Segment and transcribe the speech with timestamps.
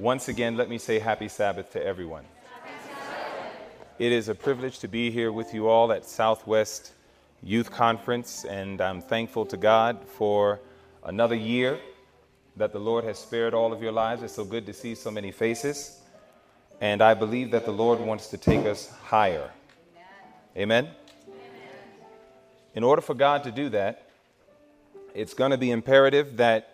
[0.00, 2.24] Once again, let me say happy Sabbath to everyone.
[3.98, 6.94] It is a privilege to be here with you all at Southwest
[7.42, 10.58] Youth Conference, and I'm thankful to God for
[11.04, 11.78] another year
[12.56, 14.22] that the Lord has spared all of your lives.
[14.22, 16.00] It's so good to see so many faces,
[16.80, 19.50] and I believe that the Lord wants to take us higher.
[20.56, 20.88] Amen?
[22.74, 24.08] In order for God to do that,
[25.12, 26.69] it's going to be imperative that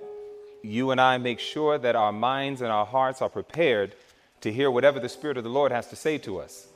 [0.66, 3.94] you and I make sure that our minds and our hearts are prepared
[4.40, 6.66] to hear whatever the Spirit of the Lord has to say to us.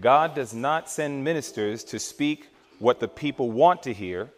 [0.00, 4.30] God does not send ministers to speak what the people want to hear,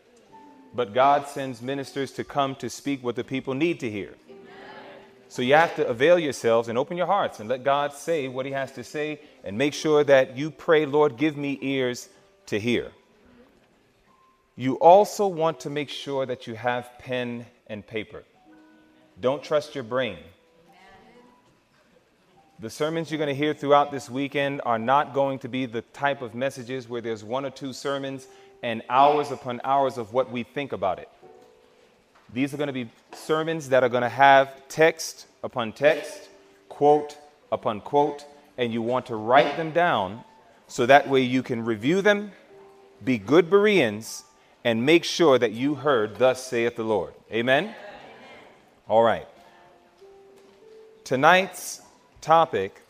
[0.74, 4.14] but God sends ministers to come to speak what the people need to hear.
[5.28, 8.44] So you have to avail yourselves and open your hearts and let God say what
[8.44, 12.08] He has to say and make sure that you pray, Lord, give me ears
[12.46, 12.90] to hear.
[14.56, 18.24] You also want to make sure that you have pen and paper.
[19.22, 20.18] Don't trust your brain.
[22.58, 25.82] The sermons you're going to hear throughout this weekend are not going to be the
[25.82, 28.26] type of messages where there's one or two sermons
[28.64, 31.08] and hours upon hours of what we think about it.
[32.32, 36.28] These are going to be sermons that are going to have text upon text,
[36.68, 37.16] quote
[37.52, 38.24] upon quote,
[38.58, 40.24] and you want to write them down
[40.66, 42.32] so that way you can review them,
[43.04, 44.24] be good Bereans,
[44.64, 47.14] and make sure that you heard, Thus saith the Lord.
[47.32, 47.72] Amen?
[48.88, 49.28] All right.
[51.04, 51.82] Tonight's
[52.20, 52.82] topic,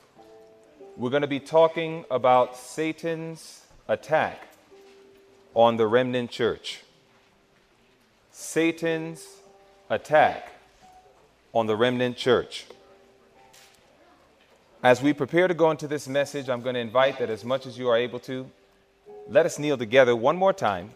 [0.97, 4.41] we're going to be talking about Satan's attack
[5.53, 6.83] on the remnant church.
[8.31, 9.27] Satan's
[9.91, 10.55] attack
[11.53, 12.65] on the remnant church.
[14.83, 17.67] As we prepare to go into this message, I'm going to invite that as much
[17.67, 18.51] as you are able to,
[19.29, 20.93] let us kneel together one more time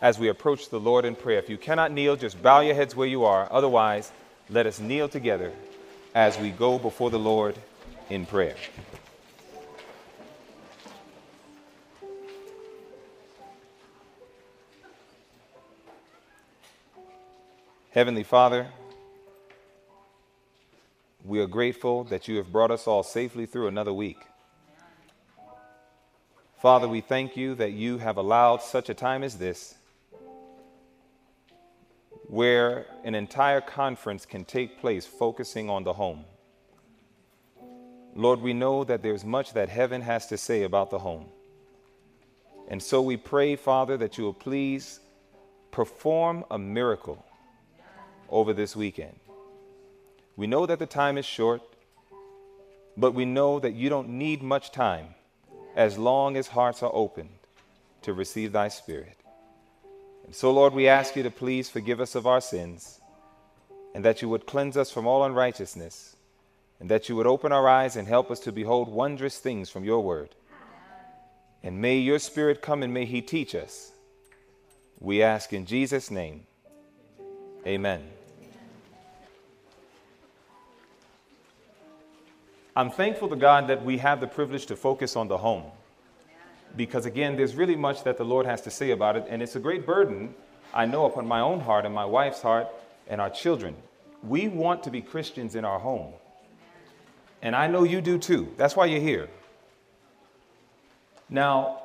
[0.00, 1.38] as we approach the Lord in prayer.
[1.38, 3.48] If you cannot kneel, just bow your heads where you are.
[3.50, 4.12] Otherwise,
[4.50, 5.52] let us kneel together
[6.14, 7.56] as we go before the Lord
[8.10, 8.56] in prayer.
[17.90, 18.66] Heavenly Father,
[21.24, 24.18] we are grateful that you have brought us all safely through another week.
[26.58, 29.76] Father, we thank you that you have allowed such a time as this
[32.28, 36.24] where an entire conference can take place focusing on the home.
[38.14, 41.26] Lord, we know that there's much that heaven has to say about the home.
[42.68, 45.00] And so we pray, Father, that you will please
[45.70, 47.24] perform a miracle
[48.28, 49.14] over this weekend.
[50.34, 51.62] We know that the time is short,
[52.96, 55.14] but we know that you don't need much time
[55.76, 57.38] as long as hearts are opened
[58.02, 59.16] to receive thy spirit.
[60.26, 63.00] And so, Lord, we ask you to please forgive us of our sins,
[63.94, 66.16] and that you would cleanse us from all unrighteousness,
[66.80, 69.84] and that you would open our eyes and help us to behold wondrous things from
[69.84, 70.34] your word.
[71.62, 73.92] And may your spirit come and may he teach us.
[75.00, 76.46] We ask in Jesus' name.
[77.66, 78.02] Amen.
[82.74, 85.64] I'm thankful to God that we have the privilege to focus on the home
[86.76, 89.56] because again, there's really much that the Lord has to say about it, and it's
[89.56, 90.34] a great burden,
[90.74, 92.68] I know, upon my own heart and my wife's heart
[93.08, 93.74] and our children.
[94.22, 96.12] We want to be Christians in our home.
[97.42, 98.52] And I know you do too.
[98.56, 99.28] That's why you're here.
[101.28, 101.82] Now,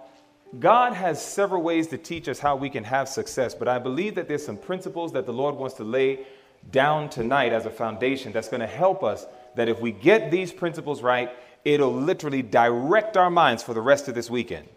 [0.60, 4.16] God has several ways to teach us how we can have success, but I believe
[4.16, 6.26] that there's some principles that the Lord wants to lay
[6.72, 9.26] down tonight as a foundation that's going to help us
[9.56, 11.32] that if we get these principles right,
[11.64, 14.68] it'll literally direct our minds for the rest of this weekend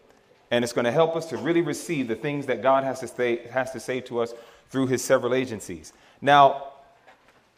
[0.55, 3.09] and it's going to help us to really receive the things that God has to
[3.09, 4.33] say, has to say to us
[4.71, 5.93] through his several agencies.
[6.21, 6.69] Now,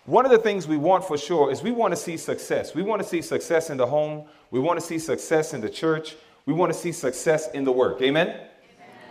[0.06, 2.74] one of the things we want for sure is we want to see success.
[2.74, 4.24] We want to see success in the home.
[4.50, 6.16] We want to see success in the church.
[6.46, 8.00] We want to see success in the work.
[8.00, 8.28] Amen?
[8.28, 8.48] Amen.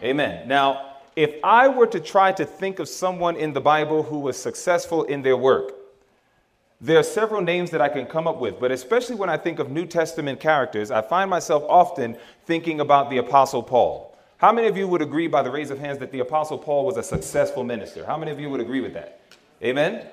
[0.03, 0.47] Amen.
[0.47, 4.35] Now, if I were to try to think of someone in the Bible who was
[4.35, 5.73] successful in their work,
[6.81, 9.59] there are several names that I can come up with, but especially when I think
[9.59, 14.15] of New Testament characters, I find myself often thinking about the Apostle Paul.
[14.37, 16.85] How many of you would agree by the raise of hands that the Apostle Paul
[16.85, 18.05] was a successful minister?
[18.05, 19.21] How many of you would agree with that?
[19.63, 20.05] Amen?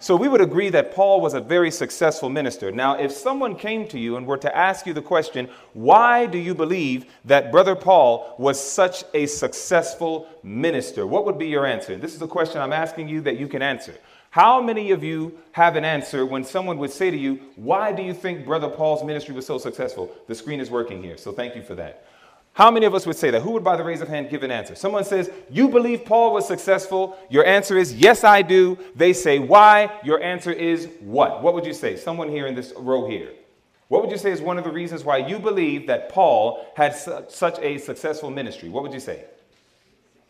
[0.00, 2.70] So we would agree that Paul was a very successful minister.
[2.70, 6.38] Now, if someone came to you and were to ask you the question, why do
[6.38, 11.04] you believe that Brother Paul was such a successful minister?
[11.04, 11.96] What would be your answer?
[11.96, 13.94] This is a question I'm asking you that you can answer.
[14.30, 18.02] How many of you have an answer when someone would say to you, Why do
[18.02, 20.14] you think Brother Paul's ministry was so successful?
[20.26, 22.04] The screen is working here, so thank you for that.
[22.52, 23.42] How many of us would say that?
[23.42, 24.74] Who would, by the raise of hand, give an answer?
[24.74, 27.16] Someone says, You believe Paul was successful.
[27.30, 28.76] Your answer is, Yes, I do.
[28.94, 29.98] They say, Why?
[30.04, 31.42] Your answer is, What?
[31.42, 31.96] What would you say?
[31.96, 33.30] Someone here in this row here.
[33.88, 36.94] What would you say is one of the reasons why you believe that Paul had
[36.94, 38.68] su- such a successful ministry?
[38.68, 39.24] What would you say?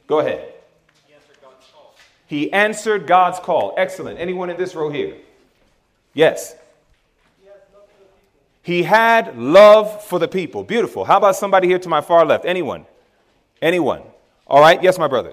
[0.06, 0.55] Go ahead.
[1.06, 1.97] He answered God's call.
[2.29, 3.75] He answered God's call.
[3.77, 4.21] Excellent.
[4.21, 5.17] Anyone in this row here?
[6.13, 6.55] Yes.
[8.63, 10.63] He had love for the people.
[10.63, 11.07] Beautiful.
[11.07, 12.45] How about somebody here to my far left?
[12.45, 12.85] Anyone?
[13.63, 14.03] Anyone?
[14.47, 14.83] All right.
[14.83, 15.33] Yes, my brother.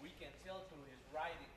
[0.00, 1.48] We can tell through his writings.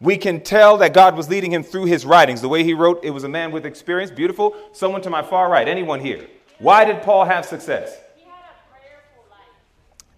[0.00, 2.42] We can tell that God was leading him through his writings.
[2.42, 4.12] The way he wrote, it was a man with experience.
[4.12, 4.54] Beautiful.
[4.72, 5.66] Someone to my far right.
[5.66, 6.28] Anyone here?
[6.60, 7.98] Why did Paul have success?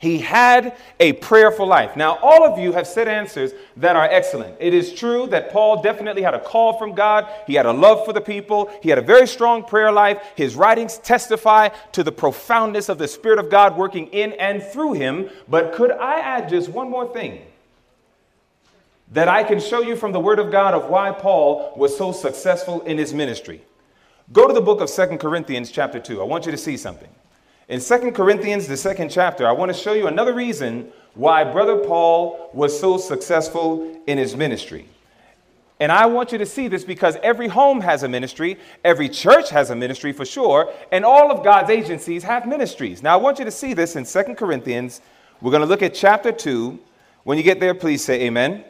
[0.02, 1.94] He had a prayerful life.
[1.96, 4.56] Now, all of you have said answers that are excellent.
[4.58, 7.28] It is true that Paul definitely had a call from God.
[7.46, 8.68] He had a love for the people.
[8.82, 10.20] He had a very strong prayer life.
[10.34, 14.94] His writings testify to the profoundness of the Spirit of God working in and through
[14.94, 15.30] him.
[15.48, 17.40] But could I add just one more thing?
[19.12, 22.10] That I can show you from the Word of God of why Paul was so
[22.10, 23.62] successful in his ministry.
[24.32, 26.20] Go to the book of Second Corinthians, chapter 2.
[26.20, 27.10] I want you to see something.
[27.68, 31.76] In 2 Corinthians, the second chapter, I want to show you another reason why Brother
[31.76, 34.88] Paul was so successful in his ministry.
[35.78, 39.50] And I want you to see this because every home has a ministry, every church
[39.50, 43.02] has a ministry for sure, and all of God's agencies have ministries.
[43.02, 45.00] Now, I want you to see this in 2 Corinthians.
[45.40, 46.78] We're going to look at chapter 2.
[47.24, 48.52] When you get there, please say amen.
[48.52, 48.64] amen.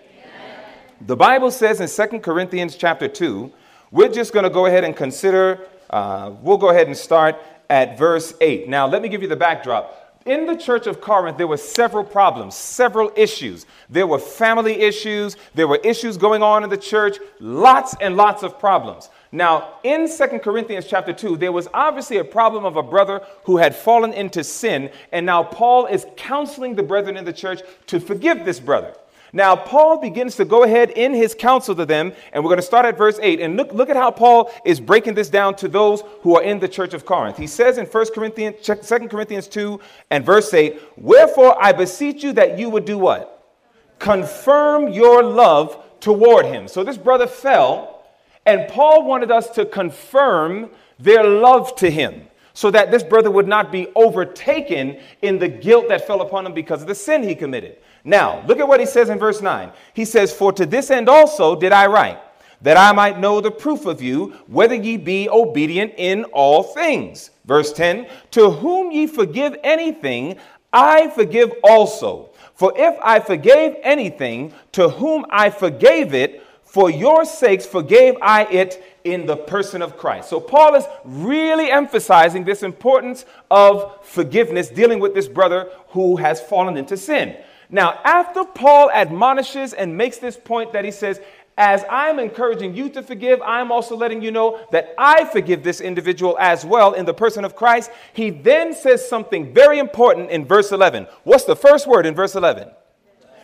[1.02, 3.50] The Bible says in 2 Corinthians chapter 2,
[3.90, 7.36] we're just going to go ahead and consider, uh, we'll go ahead and start
[7.72, 8.68] at verse 8.
[8.68, 9.98] Now, let me give you the backdrop.
[10.26, 13.64] In the church of Corinth, there were several problems, several issues.
[13.88, 18.42] There were family issues, there were issues going on in the church, lots and lots
[18.42, 19.08] of problems.
[19.32, 23.56] Now, in Second Corinthians chapter 2, there was obviously a problem of a brother who
[23.56, 27.98] had fallen into sin, and now Paul is counseling the brethren in the church to
[27.98, 28.94] forgive this brother.
[29.34, 32.62] Now, Paul begins to go ahead in his counsel to them, and we're going to
[32.62, 33.40] start at verse 8.
[33.40, 36.58] And look, look at how Paul is breaking this down to those who are in
[36.58, 37.38] the church of Corinth.
[37.38, 39.80] He says in 1 Corinthians, 2 Corinthians 2
[40.10, 43.56] and verse 8, Wherefore I beseech you that you would do what?
[43.98, 46.68] Confirm your love toward him.
[46.68, 48.04] So this brother fell,
[48.44, 50.68] and Paul wanted us to confirm
[50.98, 55.88] their love to him so that this brother would not be overtaken in the guilt
[55.88, 57.78] that fell upon him because of the sin he committed.
[58.04, 59.70] Now, look at what he says in verse 9.
[59.94, 62.18] He says, For to this end also did I write,
[62.60, 67.30] that I might know the proof of you, whether ye be obedient in all things.
[67.44, 70.36] Verse 10 To whom ye forgive anything,
[70.72, 72.30] I forgive also.
[72.54, 78.44] For if I forgave anything, to whom I forgave it, for your sakes forgave I
[78.44, 80.30] it in the person of Christ.
[80.30, 86.40] So Paul is really emphasizing this importance of forgiveness, dealing with this brother who has
[86.40, 87.36] fallen into sin.
[87.72, 91.20] Now, after Paul admonishes and makes this point that he says,
[91.56, 95.80] as I'm encouraging you to forgive, I'm also letting you know that I forgive this
[95.80, 97.90] individual as well in the person of Christ.
[98.12, 101.06] He then says something very important in verse 11.
[101.24, 102.70] What's the first word in verse 11?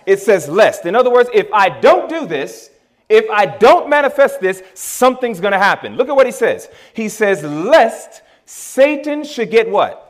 [0.06, 0.86] It says, lest.
[0.86, 2.70] In other words, if I don't do this,
[3.08, 5.96] if I don't manifest this, something's going to happen.
[5.96, 6.68] Look at what he says.
[6.92, 10.07] He says, lest Satan should get what?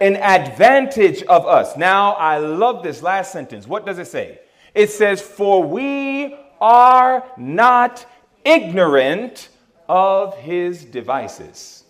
[0.00, 1.76] An advantage of us.
[1.76, 3.66] Now, I love this last sentence.
[3.66, 4.40] What does it say?
[4.74, 8.06] It says, For we are not
[8.44, 9.48] ignorant
[9.88, 11.84] of his devices.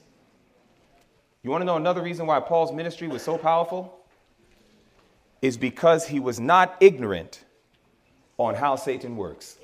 [1.43, 4.01] You want to know another reason why Paul's ministry was so powerful?
[5.43, 7.45] Is because he was not ignorant
[8.39, 9.59] on how Satan works.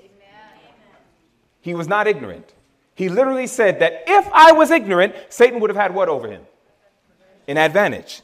[1.60, 2.52] He was not ignorant.
[2.94, 6.42] He literally said that if I was ignorant, Satan would have had what over him?
[7.48, 8.20] An advantage.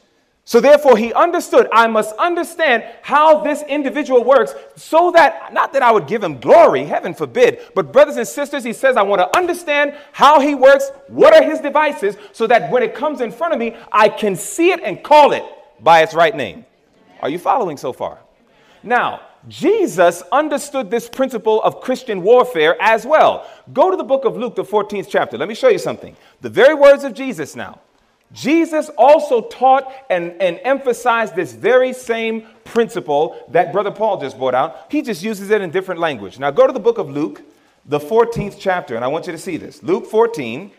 [0.49, 5.83] So therefore, he understood, I must understand how this individual works so that, not that
[5.83, 9.21] I would give him glory, heaven forbid, but brothers and sisters, he says, I want
[9.21, 13.31] to understand how he works, what are his devices, so that when it comes in
[13.31, 15.45] front of me, I can see it and call it
[15.81, 16.65] by its right name.
[17.21, 18.19] Are you following so far?
[18.83, 23.47] Now, Jesus understood this principle of Christian warfare as well.
[23.75, 25.37] Go to the book of Luke, the 14th chapter.
[25.37, 26.17] Let me show you something.
[26.41, 27.81] The very words of Jesus now.
[28.33, 34.55] Jesus also taught and, and emphasized this very same principle that Brother Paul just brought
[34.55, 34.87] out.
[34.91, 36.39] He just uses it in different language.
[36.39, 37.43] Now go to the book of Luke,
[37.87, 39.83] the 14th chapter, and I want you to see this.
[39.83, 40.71] Luke 14.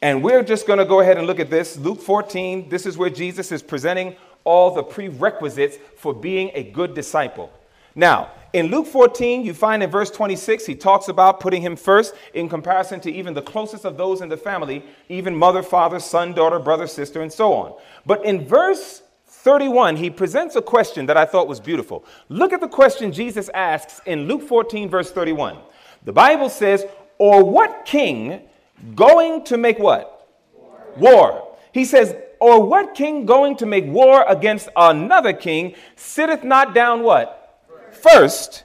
[0.00, 1.76] And we're just going to go ahead and look at this.
[1.76, 6.94] Luke 14, this is where Jesus is presenting all the prerequisites for being a good
[6.94, 7.52] disciple.
[7.94, 12.14] Now, in Luke 14, you find in verse 26, he talks about putting him first
[12.32, 16.32] in comparison to even the closest of those in the family, even mother, father, son,
[16.32, 17.74] daughter, brother, sister, and so on.
[18.06, 22.04] But in verse 31, he presents a question that I thought was beautiful.
[22.30, 25.58] Look at the question Jesus asks in Luke 14, verse 31.
[26.04, 26.86] The Bible says,
[27.18, 28.40] Or what king
[28.94, 30.28] going to make what?
[30.54, 30.80] War.
[30.96, 31.56] war.
[31.72, 37.02] He says, Or what king going to make war against another king sitteth not down
[37.02, 37.37] what?
[38.02, 38.64] First,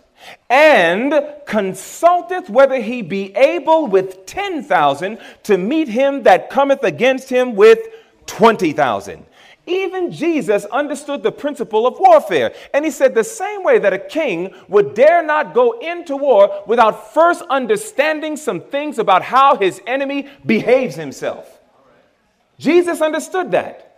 [0.49, 1.13] and
[1.45, 7.79] consulteth whether he be able with 10,000 to meet him that cometh against him with
[8.27, 9.25] 20,000.
[9.65, 12.53] Even Jesus understood the principle of warfare.
[12.73, 16.63] And he said, the same way that a king would dare not go into war
[16.67, 21.61] without first understanding some things about how his enemy behaves himself.
[22.59, 23.92] Jesus understood that.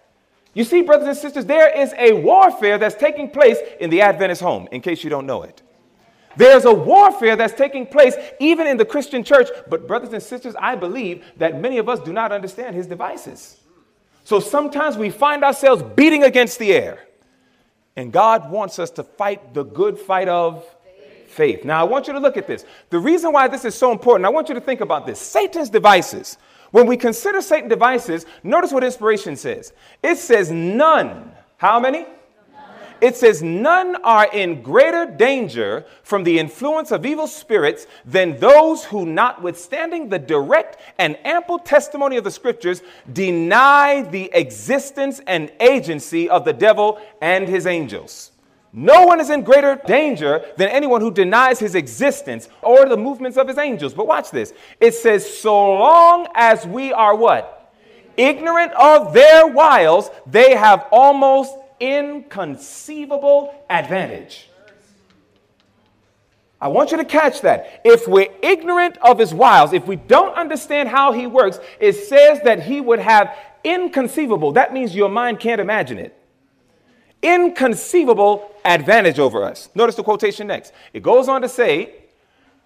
[0.56, 4.42] You see, brothers and sisters, there is a warfare that's taking place in the Adventist
[4.42, 5.62] home, in case you don't know it.
[6.38, 9.50] There's a warfare that's taking place even in the Christian church.
[9.70, 13.60] But, brothers and sisters, I believe that many of us do not understand his devices.
[14.24, 17.06] So sometimes we find ourselves beating against the air.
[17.98, 20.66] And God wants us to fight the good fight of
[21.28, 21.66] faith.
[21.66, 22.64] Now, I want you to look at this.
[22.90, 25.70] The reason why this is so important, I want you to think about this Satan's
[25.70, 26.38] devices.
[26.72, 29.74] When we consider Satan's devices, notice what inspiration says.
[30.04, 31.32] It says none.
[31.58, 32.06] How many?
[33.02, 38.86] it says, None are in greater danger from the influence of evil spirits than those
[38.86, 42.82] who, notwithstanding the direct and ample testimony of the scriptures,
[43.12, 48.32] deny the existence and agency of the devil and his angels.
[48.78, 53.38] No one is in greater danger than anyone who denies his existence or the movements
[53.38, 53.94] of his angels.
[53.94, 54.54] But watch this.
[54.82, 57.74] It says, so long as we are what?
[58.18, 64.50] Ignorant of their wiles, they have almost inconceivable advantage.
[66.60, 67.80] I want you to catch that.
[67.86, 72.42] If we're ignorant of his wiles, if we don't understand how he works, it says
[72.44, 76.18] that he would have inconceivable, that means your mind can't imagine it.
[77.26, 79.70] Inconceivable advantage over us.
[79.74, 80.74] Notice the quotation next.
[80.94, 81.96] It goes on to say,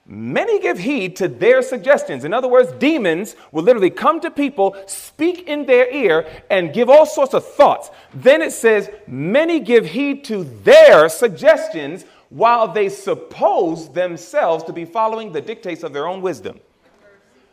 [0.05, 2.25] Many give heed to their suggestions.
[2.25, 6.89] In other words, demons will literally come to people, speak in their ear, and give
[6.89, 7.89] all sorts of thoughts.
[8.13, 14.83] Then it says, Many give heed to their suggestions while they suppose themselves to be
[14.83, 16.59] following the dictates of their own wisdom.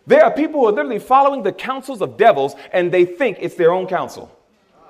[0.08, 3.54] There are people who are literally following the counsels of devils and they think it's
[3.54, 4.28] their own counsel.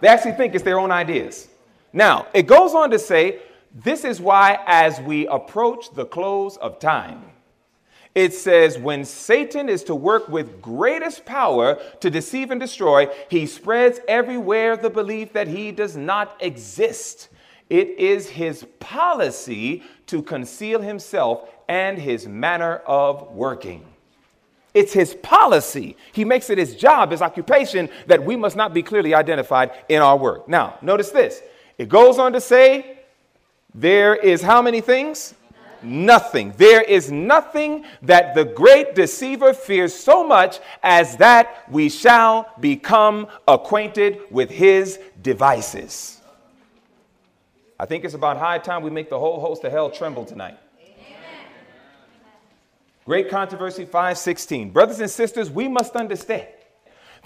[0.00, 1.49] They actually think it's their own ideas.
[1.97, 3.38] Now, it goes on to say,
[3.75, 7.25] This is why, as we approach the close of time,
[8.15, 13.47] it says, when Satan is to work with greatest power to deceive and destroy, he
[13.47, 17.31] spreads everywhere the belief that he does not exist.
[17.71, 23.87] It is his policy to conceal himself and his manner of working.
[24.75, 25.97] It's his policy.
[26.12, 30.03] He makes it his job, his occupation, that we must not be clearly identified in
[30.03, 30.47] our work.
[30.47, 31.41] Now, notice this.
[31.78, 33.00] It goes on to say,
[33.75, 35.35] there is how many things?
[35.83, 36.52] nothing.
[36.56, 43.28] There is nothing that the great deceiver fears so much as that we shall become
[43.47, 46.21] acquainted with his devices.
[47.78, 50.59] I think it's about high time we make the whole host of hell tremble tonight.
[53.04, 54.71] Great Controversy 516.
[54.71, 56.49] Brothers and sisters, we must understand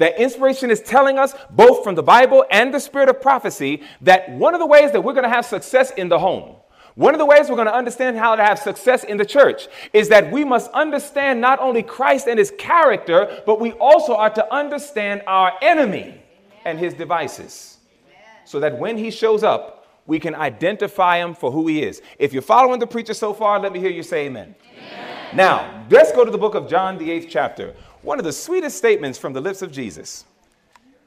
[0.01, 4.29] that inspiration is telling us, both from the Bible and the spirit of prophecy, that
[4.31, 6.57] one of the ways that we're going to have success in the home
[7.01, 9.69] one of the ways we're going to understand how to have success in the church
[9.93, 14.31] is that we must understand not only Christ and his character, but we also are
[14.31, 16.21] to understand our enemy Amen.
[16.65, 17.79] and his devices.
[18.45, 22.03] So that when he shows up, we can identify him for who he is.
[22.19, 24.57] If you're following the preacher so far, let me hear you say amen.
[24.77, 25.37] amen.
[25.37, 27.77] Now, let's go to the book of John, the eighth chapter.
[28.03, 30.25] One of the sweetest statements from the lips of Jesus.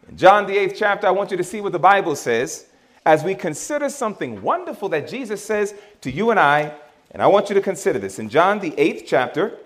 [0.08, 2.68] In John, the eighth chapter, I want you to see what the Bible says
[3.06, 6.74] as we consider something wonderful that Jesus says to you and I,
[7.12, 8.20] and I want you to consider this.
[8.20, 9.58] In John, the eighth chapter,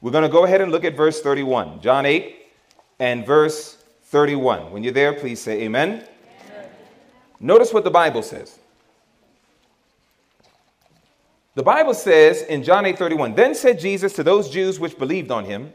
[0.00, 1.80] we're going to go ahead and look at verse 31.
[1.80, 2.36] John 8
[2.98, 4.70] and verse 31.
[4.70, 6.06] When you're there, please say amen.
[6.50, 6.68] amen.
[7.40, 8.58] Notice what the Bible says.
[11.54, 15.30] The Bible says in John 8 31, Then said Jesus to those Jews which believed
[15.30, 15.72] on him,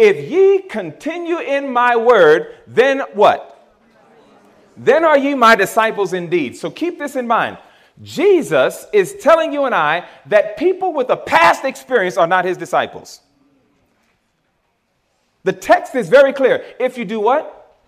[0.00, 3.50] If ye continue in my word, then what?
[4.84, 6.56] then are ye my disciples indeed.
[6.56, 7.58] So keep this in mind.
[8.02, 12.56] Jesus is telling you and I that people with a past experience are not his
[12.56, 13.20] disciples.
[15.44, 16.64] The text is very clear.
[16.78, 17.78] If you do what?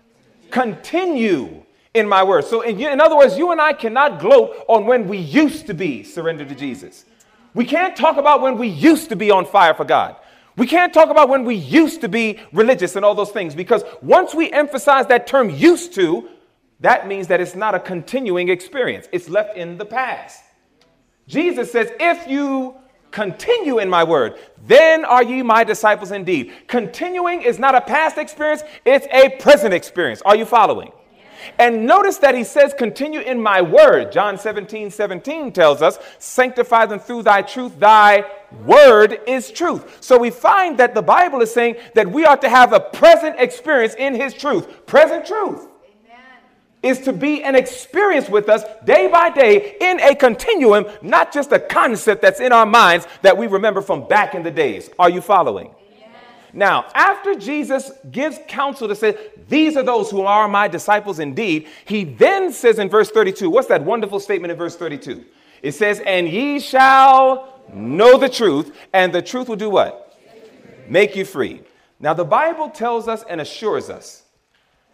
[0.51, 1.63] Continue
[1.95, 2.45] in my word.
[2.45, 5.73] So, in, in other words, you and I cannot gloat on when we used to
[5.73, 7.05] be surrendered to Jesus.
[7.55, 10.15] We can't talk about when we used to be on fire for God.
[10.55, 13.83] We can't talk about when we used to be religious and all those things because
[14.01, 16.29] once we emphasize that term used to,
[16.79, 19.07] that means that it's not a continuing experience.
[19.11, 20.43] It's left in the past.
[21.27, 22.75] Jesus says, if you
[23.09, 26.51] continue in my word, then are ye my disciples indeed.
[26.67, 30.21] Continuing is not a past experience, it's a present experience.
[30.23, 30.91] Are you following?
[31.59, 34.11] And notice that he says, continue in my word.
[34.11, 37.79] John 17, 17 tells us, sanctify them through thy truth.
[37.79, 38.25] Thy
[38.65, 39.97] word is truth.
[40.01, 43.39] So we find that the Bible is saying that we ought to have a present
[43.39, 44.85] experience in his truth.
[44.85, 45.69] Present truth
[46.83, 51.51] is to be an experience with us day by day in a continuum, not just
[51.53, 54.89] a concept that's in our minds that we remember from back in the days.
[54.99, 55.73] Are you following?
[56.53, 59.17] Now, after Jesus gives counsel to say,
[59.49, 63.67] These are those who are my disciples indeed, he then says in verse 32, what's
[63.67, 65.25] that wonderful statement in verse 32?
[65.63, 70.15] It says, And ye shall know the truth, and the truth will do what?
[70.87, 71.61] Make you free.
[71.99, 74.23] Now, the Bible tells us and assures us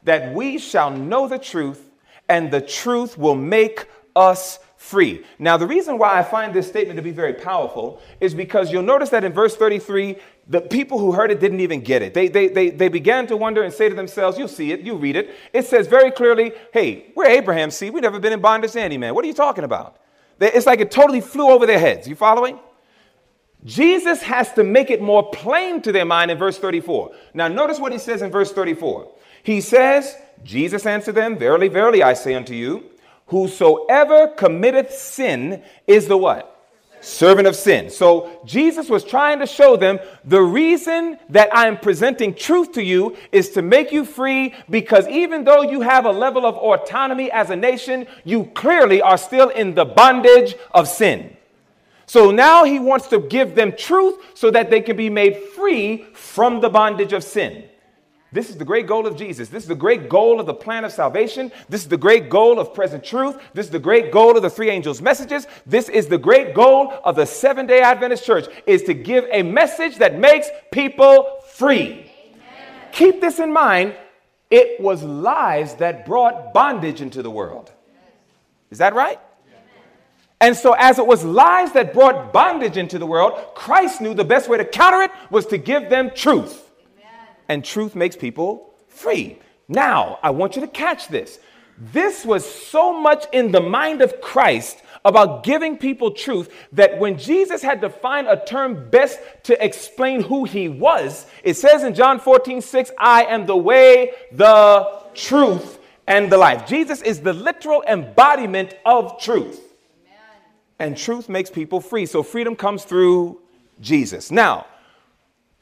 [0.03, 1.89] that we shall know the truth,
[2.29, 5.25] and the truth will make us free.
[5.39, 8.81] Now, the reason why I find this statement to be very powerful is because you'll
[8.81, 10.15] notice that in verse 33,
[10.49, 12.15] the people who heard it didn't even get it.
[12.15, 14.95] They, they, they, they began to wonder and say to themselves, You'll see it, you
[14.95, 15.29] read it.
[15.53, 17.93] It says very clearly, Hey, we're Abraham's seed.
[17.93, 19.13] We've never been in bondage to any man.
[19.13, 19.97] What are you talking about?
[20.39, 22.07] It's like it totally flew over their heads.
[22.07, 22.59] You following?
[23.63, 27.11] Jesus has to make it more plain to their mind in verse 34.
[27.33, 29.11] Now, notice what he says in verse 34.
[29.43, 32.85] He says, Jesus answered them, Verily, verily, I say unto you,
[33.27, 36.58] whosoever committeth sin is the what?
[37.01, 37.89] Servant of sin.
[37.89, 42.83] So Jesus was trying to show them the reason that I am presenting truth to
[42.83, 47.31] you is to make you free because even though you have a level of autonomy
[47.31, 51.35] as a nation, you clearly are still in the bondage of sin.
[52.05, 56.07] So now he wants to give them truth so that they can be made free
[56.13, 57.68] from the bondage of sin.
[58.31, 59.49] This is the great goal of Jesus.
[59.49, 61.51] This is the great goal of the plan of salvation.
[61.67, 63.37] This is the great goal of present truth.
[63.53, 65.47] This is the great goal of the three angels' messages.
[65.65, 69.41] This is the great goal of the Seven Day Adventist Church is to give a
[69.41, 71.87] message that makes people free.
[71.87, 72.43] Amen.
[72.91, 73.95] Keep this in mind.
[74.51, 77.71] It was lies that brought bondage into the world.
[78.69, 79.19] Is that right?
[80.41, 84.23] And so, as it was lies that brought bondage into the world, Christ knew the
[84.23, 86.68] best way to counter it was to give them truth
[87.49, 89.39] and truth makes people free.
[89.67, 91.39] Now, I want you to catch this.
[91.77, 97.17] This was so much in the mind of Christ about giving people truth that when
[97.17, 101.93] Jesus had to find a term best to explain who he was, it says in
[101.93, 106.67] John 14, 6, I am the way, the truth, and the life.
[106.67, 109.61] Jesus is the literal embodiment of truth.
[110.05, 110.17] Amen.
[110.79, 112.05] And truth makes people free.
[112.05, 113.39] So freedom comes through
[113.79, 114.31] Jesus.
[114.31, 114.65] Now,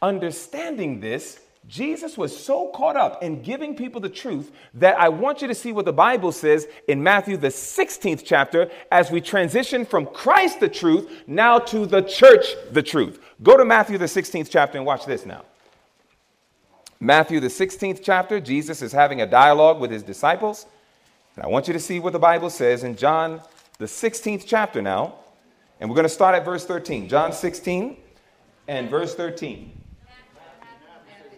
[0.01, 5.41] understanding this, Jesus was so caught up in giving people the truth that I want
[5.41, 9.85] you to see what the Bible says in Matthew, the 16th chapter, as we transition
[9.85, 13.19] from Christ the truth now to the church the truth.
[13.43, 15.43] Go to Matthew, the 16th chapter, and watch this now.
[16.99, 20.65] Matthew, the 16th chapter, Jesus is having a dialogue with his disciples.
[21.35, 23.41] And I want you to see what the Bible says in John,
[23.77, 25.15] the 16th chapter now.
[25.79, 27.09] And we're going to start at verse 13.
[27.09, 27.97] John 16
[28.67, 29.71] and verse 13.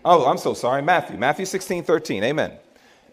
[0.04, 0.82] Oh, I'm so sorry.
[0.82, 2.24] Matthew, Matthew 16, 13.
[2.24, 2.54] Amen.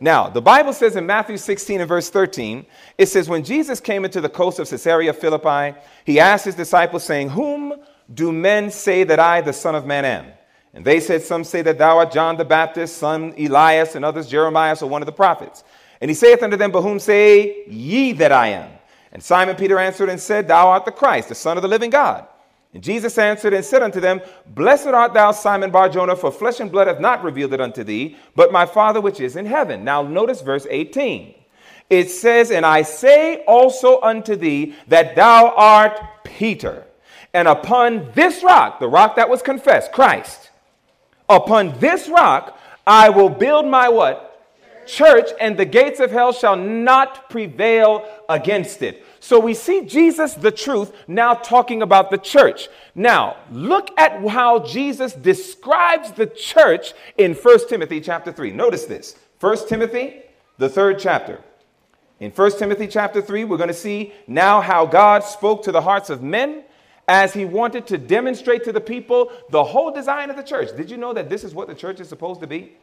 [0.01, 2.67] Now, the Bible says in Matthew 16 and verse 13,
[2.99, 7.05] it says, When Jesus came into the coast of Caesarea Philippi, he asked his disciples,
[7.05, 7.75] saying, Whom
[8.13, 10.27] do men say that I, the Son of Man, am?
[10.75, 14.29] And they said, Some say that thou art John the Baptist, son Elias, and others
[14.29, 15.65] Jeremiah, or one of the prophets.
[16.03, 18.71] And he saith unto them, But whom say ye that I am?
[19.13, 21.89] And Simon Peter answered and said, Thou art the Christ, the Son of the living
[21.89, 22.29] God.
[22.77, 26.71] And Jesus answered and said unto them, Blessed art thou, Simon Barjona, for flesh and
[26.71, 29.83] blood hath not revealed it unto thee, but my Father which is in heaven.
[29.83, 31.35] Now notice verse 18.
[31.89, 36.85] It says, And I say also unto thee that thou art Peter,
[37.33, 40.51] and upon this rock, the rock that was confessed, Christ,
[41.31, 44.47] upon this rock I will build my what?
[44.87, 49.03] Church, and the gates of hell shall not prevail against it.
[49.27, 52.69] So we see Jesus, the truth, now talking about the church.
[52.95, 58.53] Now, look at how Jesus describes the church in 1 Timothy chapter 3.
[58.53, 60.23] Notice this 1 Timothy,
[60.59, 61.41] the third chapter.
[62.21, 65.83] In 1 Timothy chapter 3, we're going to see now how God spoke to the
[65.83, 66.63] hearts of men
[67.09, 70.69] as he wanted to demonstrate to the people the whole design of the church.
[70.77, 72.75] Did you know that this is what the church is supposed to be?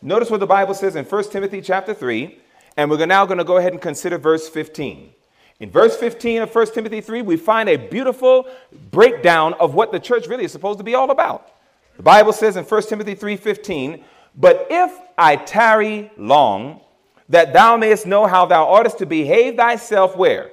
[0.00, 2.38] Notice what the Bible says in 1 Timothy chapter 3,
[2.76, 5.14] and we're now going to go ahead and consider verse 15.
[5.60, 8.46] In verse 15 of 1 Timothy 3, we find a beautiful
[8.90, 11.50] breakdown of what the church really is supposed to be all about.
[11.96, 14.04] The Bible says in 1 Timothy 3:15,
[14.36, 16.80] "But if I tarry long,
[17.28, 20.52] that thou mayest know how thou oughtest to behave thyself where?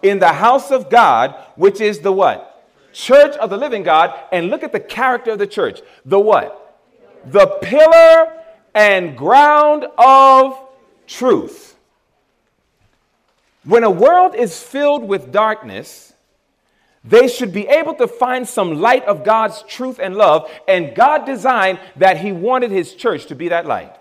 [0.00, 2.64] In the house of God, which is the what?
[2.92, 4.12] Church of the living God.
[4.32, 5.80] And look at the character of the church.
[6.04, 6.78] The what?
[7.26, 8.32] The pillar
[8.74, 10.58] and ground of
[11.06, 11.71] truth.
[13.64, 16.12] When a world is filled with darkness,
[17.04, 20.50] they should be able to find some light of God's truth and love.
[20.68, 23.96] And God designed that He wanted His church to be that light.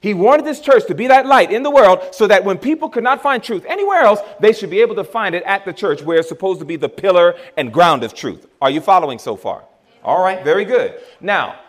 [0.00, 2.88] He wanted this church to be that light in the world so that when people
[2.88, 5.74] could not find truth anywhere else, they should be able to find it at the
[5.74, 8.46] church where it's supposed to be the pillar and ground of truth.
[8.62, 9.62] Are you following so far?
[10.02, 10.98] All right, very good.
[11.20, 11.60] Now,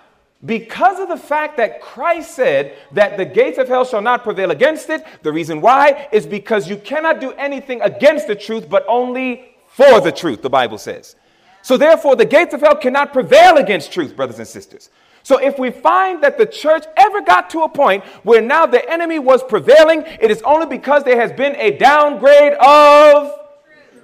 [0.45, 4.51] because of the fact that Christ said that the gates of hell shall not prevail
[4.51, 8.83] against it, the reason why is because you cannot do anything against the truth, but
[8.87, 11.15] only for the truth, the Bible says.
[11.61, 14.89] So therefore, the gates of hell cannot prevail against truth, brothers and sisters.
[15.23, 18.89] So if we find that the church ever got to a point where now the
[18.91, 23.31] enemy was prevailing, it is only because there has been a downgrade of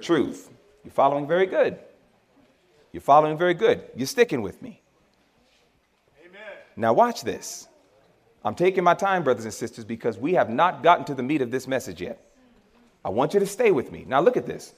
[0.00, 0.50] truth.
[0.84, 1.78] You're following very good.
[2.92, 3.82] You're following very good.
[3.96, 4.80] You're sticking with me.
[6.78, 7.66] Now watch this.
[8.44, 11.42] I'm taking my time, brothers and sisters, because we have not gotten to the meat
[11.42, 12.24] of this message yet.
[13.04, 14.04] I want you to stay with me.
[14.06, 14.72] Now look at this.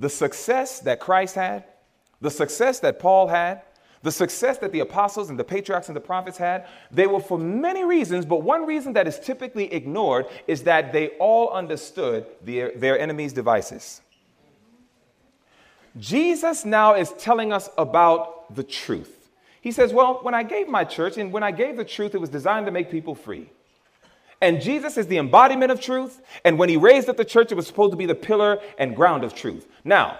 [0.00, 1.64] The success that Christ had,
[2.22, 3.62] the success that Paul had,
[4.02, 7.38] the success that the apostles and the patriarchs and the prophets had, they were for
[7.38, 12.72] many reasons, but one reason that is typically ignored is that they all understood their,
[12.76, 14.00] their enemies' devices.
[15.98, 19.30] Jesus now is telling us about the truth.
[19.60, 22.20] He says, Well, when I gave my church and when I gave the truth, it
[22.20, 23.48] was designed to make people free.
[24.40, 26.20] And Jesus is the embodiment of truth.
[26.44, 28.94] And when he raised up the church, it was supposed to be the pillar and
[28.94, 29.66] ground of truth.
[29.84, 30.18] Now,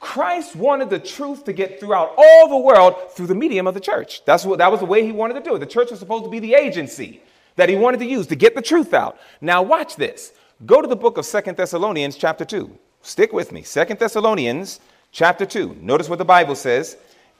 [0.00, 3.80] Christ wanted the truth to get throughout all the world through the medium of the
[3.80, 4.24] church.
[4.24, 5.58] That's what, that was the way he wanted to do it.
[5.58, 7.20] The church was supposed to be the agency
[7.56, 9.18] that he wanted to use to get the truth out.
[9.40, 10.32] Now, watch this.
[10.64, 12.70] Go to the book of Second Thessalonians, chapter 2.
[13.02, 13.62] Stick with me.
[13.62, 14.78] Second Thessalonians,
[15.12, 15.78] chapter 2.
[15.80, 16.96] Notice what the Bible says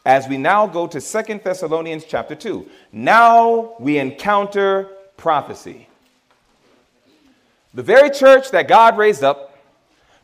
[0.07, 2.67] as we now go to Second Thessalonians, chapter 2.
[2.93, 5.89] Now we encounter prophecy.
[7.75, 9.59] The very church that God raised up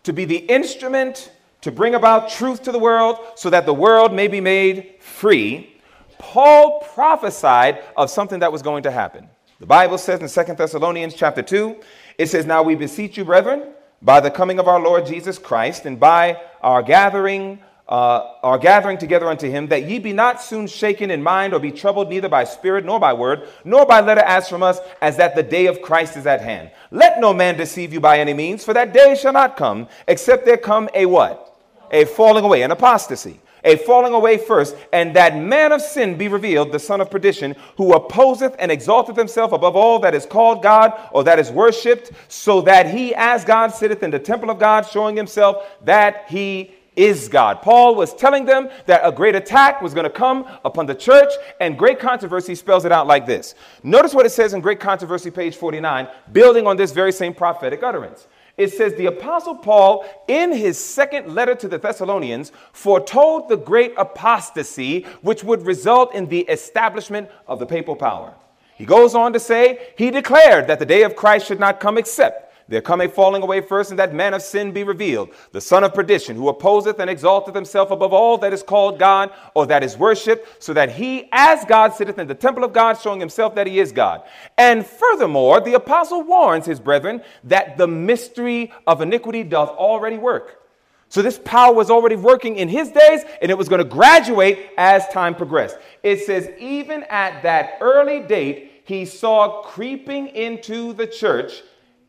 [0.05, 1.31] to be the instrument
[1.61, 5.77] to bring about truth to the world so that the world may be made free,
[6.19, 9.29] Paul prophesied of something that was going to happen.
[9.61, 11.77] The Bible says in Second Thessalonians chapter 2,
[12.17, 13.74] it says, Now we beseech you, brethren,
[14.05, 18.97] by the coming of our Lord Jesus Christ and by our gathering uh, are gathering
[18.97, 22.29] together unto him, that ye be not soon shaken in mind or be troubled neither
[22.29, 25.67] by spirit nor by word, nor by letter as from us, as that the day
[25.67, 26.71] of Christ is at hand.
[26.91, 30.47] Let no man deceive you by any means, for that day shall not come, except
[30.47, 31.59] there come a what?
[31.91, 33.41] A falling away, an apostasy.
[33.65, 37.57] A falling away first, and that man of sin be revealed, the son of perdition,
[37.77, 42.13] who opposeth and exalteth himself above all that is called God or that is worshipped,
[42.29, 46.75] so that he as God sitteth in the temple of God, showing himself that he
[46.97, 47.63] is God.
[47.63, 51.33] Paul was telling them that a great attack was going to come upon the church,
[51.61, 53.55] and great controversy spells it out like this.
[53.83, 57.83] Notice what it says in Great Controversy, page 49, building on this very same prophetic
[57.83, 58.29] utterance.
[58.57, 63.93] It says, The Apostle Paul, in his second letter to the Thessalonians, foretold the great
[63.97, 68.35] apostasy which would result in the establishment of the papal power.
[68.77, 71.99] He goes on to say, He declared that the day of Christ should not come
[71.99, 75.61] except there come a falling away first, and that man of sin be revealed, the
[75.61, 79.67] son of perdition, who opposeth and exalteth himself above all that is called God or
[79.67, 83.21] that is worshipped, so that he, as God, sitteth in the temple of God, showing
[83.21, 84.23] himself that he is God.
[84.57, 90.63] And furthermore, the apostle warns his brethren that the mystery of iniquity doth already work.
[91.09, 94.71] So this power was already working in his days, and it was going to graduate
[94.77, 95.77] as time progressed.
[96.03, 101.63] It says, even at that early date, he saw creeping into the church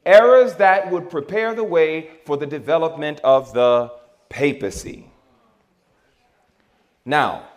[0.05, 3.91] errors that would prepare the way for the development of the
[4.29, 5.09] papacy.
[7.05, 7.47] Now,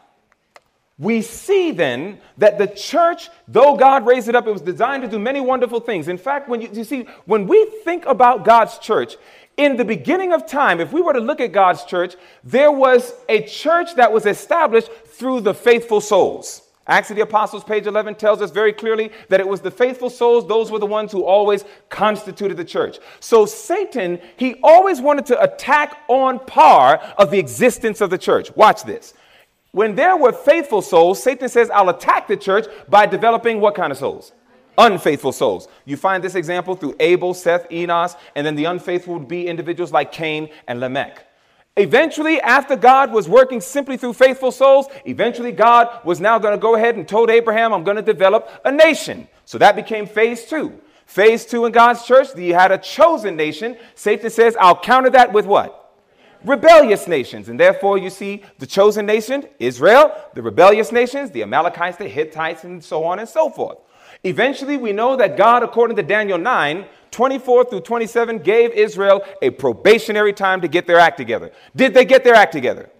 [0.98, 5.08] we see then that the church, though God raised it up, it was designed to
[5.08, 6.08] do many wonderful things.
[6.08, 9.16] In fact, when you, you, see, when we think about God's church,
[9.56, 13.14] in the beginning of time, if we were to look at God's church, there was
[13.28, 16.62] a church that was established through the faithful souls.
[16.88, 20.08] Acts of the Apostles, page 11, tells us very clearly that it was the faithful
[20.08, 22.98] souls, those were the ones who always constituted the church.
[23.20, 28.54] So Satan, he always wanted to attack on par of the existence of the church.
[28.56, 29.12] Watch this.
[29.72, 33.92] When there were faithful souls, Satan says, I'll attack the church by developing what kind
[33.92, 34.32] of souls?
[34.78, 35.68] unfaithful souls.
[35.84, 39.92] You find this example through Abel, Seth, Enos, and then the unfaithful would be individuals
[39.92, 41.27] like Cain and Lamech.
[41.78, 46.60] Eventually, after God was working simply through faithful souls, eventually God was now going to
[46.60, 49.28] go ahead and told Abraham, I'm going to develop a nation.
[49.44, 50.80] So that became phase two.
[51.06, 53.76] Phase two in God's church, you had a chosen nation.
[53.94, 55.94] Satan says, I'll counter that with what?
[56.44, 57.48] Rebellious nations.
[57.48, 62.64] And therefore, you see the chosen nation, Israel, the rebellious nations, the Amalekites, the Hittites,
[62.64, 63.78] and so on and so forth.
[64.24, 69.50] Eventually, we know that God, according to Daniel 9, 24 through 27, gave Israel a
[69.50, 71.52] probationary time to get their act together.
[71.74, 72.90] Did they get their act together?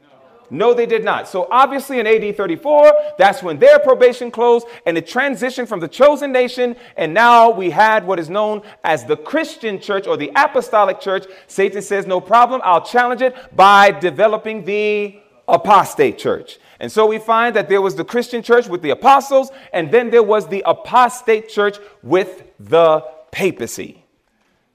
[0.50, 1.28] No, they did not.
[1.28, 5.88] So obviously in AD 34, that's when their probation closed and it transitioned from the
[5.88, 6.74] chosen nation.
[6.96, 11.26] And now we had what is known as the Christian church or the apostolic church.
[11.48, 12.62] Satan says, no problem.
[12.64, 16.58] I'll challenge it by developing the apostate church.
[16.80, 20.10] And so we find that there was the Christian church with the apostles, and then
[20.10, 24.04] there was the apostate church with the papacy.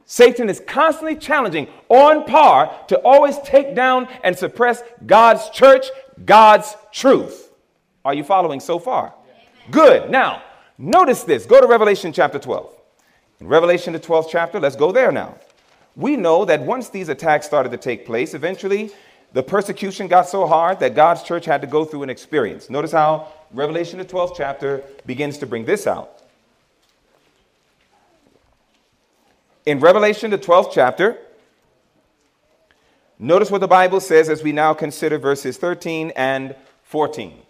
[0.06, 5.88] Satan is constantly challenging on par to always take down and suppress God's church,
[6.26, 7.52] God's truth.
[8.04, 9.14] Are you following so far?
[9.72, 10.10] Good.
[10.10, 10.44] Now,
[10.78, 11.46] notice this.
[11.46, 12.70] Go to Revelation chapter 12.
[13.40, 15.36] In Revelation, the 12th chapter, let's go there now.
[15.96, 18.92] We know that once these attacks started to take place, eventually
[19.34, 22.70] the persecution got so hard that God's church had to go through an experience.
[22.70, 26.22] Notice how Revelation, the 12th chapter, begins to bring this out.
[29.66, 31.18] In Revelation, the 12th chapter,
[33.18, 37.43] notice what the Bible says as we now consider verses 13 and 14.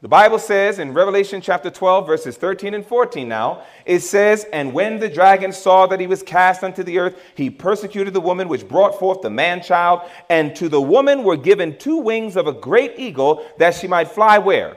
[0.00, 4.72] The Bible says in Revelation chapter 12, verses 13 and 14 now, it says, And
[4.72, 8.46] when the dragon saw that he was cast unto the earth, he persecuted the woman
[8.46, 12.46] which brought forth the man child, and to the woman were given two wings of
[12.46, 14.76] a great eagle, that she might fly where?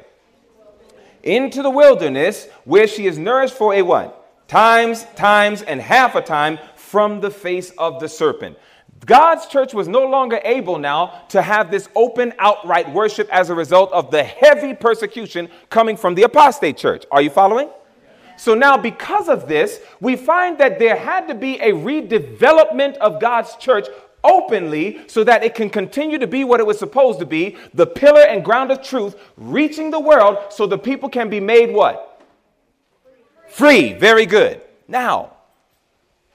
[1.22, 4.48] Into the wilderness, where she is nourished for a what?
[4.48, 8.58] Times, times, and half a time from the face of the serpent.
[9.06, 13.56] God's church was no longer able now to have this open, outright worship as a
[13.56, 17.06] result of the heavy persecution coming from the apostate church.
[17.12, 17.70] Are you following?
[18.38, 23.20] So now, because of this, we find that there had to be a redevelopment of
[23.20, 23.88] God's church
[24.24, 27.86] openly so that it can continue to be what it was supposed to be the
[27.86, 32.22] pillar and ground of truth, reaching the world so the people can be made what?
[33.48, 33.94] Free.
[33.94, 34.62] Very good.
[34.88, 35.34] Now,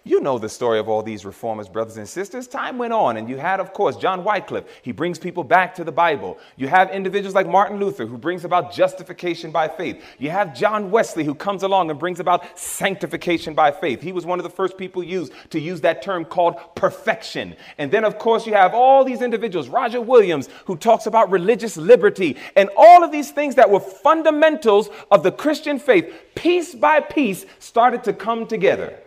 [0.07, 2.47] you know the story of all these reformers, brothers and sisters.
[2.47, 4.64] Time went on, and you had, of course, John Wycliffe.
[4.83, 6.38] He brings people back to the Bible.
[6.55, 10.05] You have individuals like Martin Luther, who brings about justification by faith.
[10.21, 14.01] You have John Wesley, who comes along and brings about sanctification by faith.
[14.01, 17.57] He was one of the first people used to use that term called perfection.
[17.77, 21.77] And then, of course, you have all these individuals, Roger Williams, who talks about religious
[21.77, 27.01] liberty, and all of these things that were fundamentals of the Christian faith, piece by
[27.01, 29.01] piece, started to come together.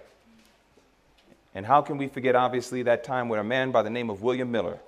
[1.59, 4.21] And how can we forget, obviously, that time when a man by the name of
[4.21, 4.79] William Miller,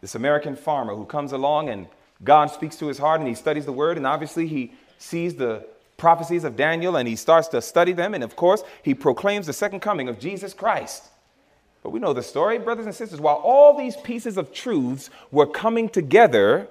[0.00, 1.86] this American farmer who comes along and
[2.22, 5.66] God speaks to his heart and he studies the word, and obviously he sees the
[5.98, 9.52] prophecies of Daniel and he starts to study them, and of course, he proclaims the
[9.52, 11.10] second coming of Jesus Christ.
[11.82, 13.20] But we know the story, brothers and sisters.
[13.20, 16.68] While all these pieces of truths were coming together,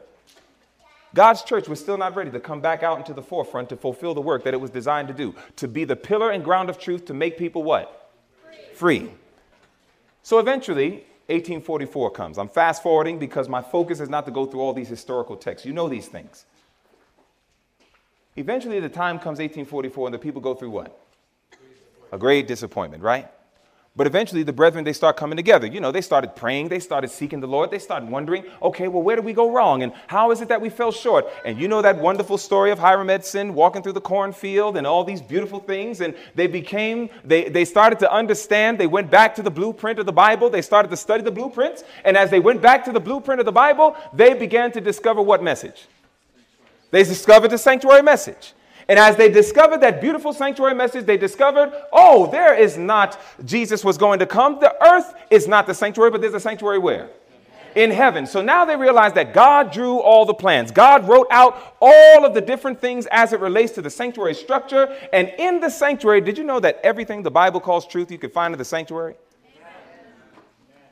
[1.15, 4.13] God's church was still not ready to come back out into the forefront to fulfill
[4.13, 6.80] the work that it was designed to do, to be the pillar and ground of
[6.80, 8.12] truth to make people what?
[8.73, 8.99] Free.
[9.02, 9.12] Free.
[10.23, 12.38] So eventually, 1844 comes.
[12.38, 15.65] I'm fast forwarding because my focus is not to go through all these historical texts.
[15.65, 16.45] You know these things.
[18.36, 20.99] Eventually, the time comes 1844, and the people go through what?
[22.12, 23.30] A great disappointment, right?
[23.95, 25.67] But eventually, the brethren, they start coming together.
[25.67, 29.03] You know, they started praying, they started seeking the Lord, they started wondering, okay, well,
[29.03, 29.84] where did we go wrong?
[29.84, 31.27] And how is it that we fell short?
[31.45, 35.03] And you know that wonderful story of Hiram Edson walking through the cornfield and all
[35.03, 36.01] these beautiful things.
[36.01, 40.08] And they became, they, they started to understand, they went back to the blueprint of
[40.08, 41.84] the Bible, they started to study the blueprints.
[42.03, 45.21] And as they went back to the blueprint of the Bible, they began to discover
[45.21, 45.86] what message?
[46.89, 48.53] They discovered the sanctuary message.
[48.88, 53.84] And as they discovered that beautiful sanctuary message, they discovered, oh, there is not Jesus
[53.84, 54.60] was going to come.
[54.60, 57.10] The earth is not the sanctuary, but there's a sanctuary where?
[57.76, 58.26] in heaven.
[58.26, 60.72] So now they realize that God drew all the plans.
[60.72, 64.96] God wrote out all of the different things as it relates to the sanctuary structure.
[65.12, 68.30] And in the sanctuary, did you know that everything the Bible calls truth you can
[68.30, 69.15] find in the sanctuary?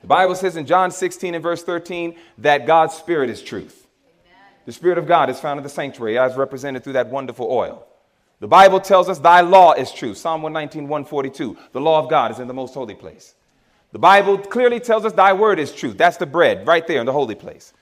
[0.01, 3.80] The Bible says in John 16 and verse 13 that God's Spirit is truth.
[4.71, 7.85] The Spirit of God is found in the sanctuary as represented through that wonderful oil.
[8.39, 10.13] The Bible tells us thy law is true.
[10.13, 11.57] Psalm 119, 142.
[11.73, 13.35] The law of God is in the most holy place.
[13.91, 15.97] The Bible clearly tells us thy word is truth.
[15.97, 17.73] That's the bread right there in the holy place.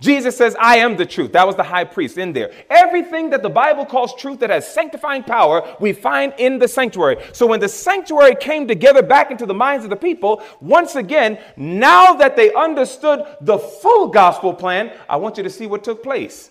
[0.00, 1.32] Jesus says, I am the truth.
[1.32, 2.52] That was the high priest in there.
[2.70, 7.22] Everything that the Bible calls truth that has sanctifying power, we find in the sanctuary.
[7.32, 11.38] So when the sanctuary came together back into the minds of the people, once again,
[11.56, 16.02] now that they understood the full gospel plan, I want you to see what took
[16.02, 16.50] place.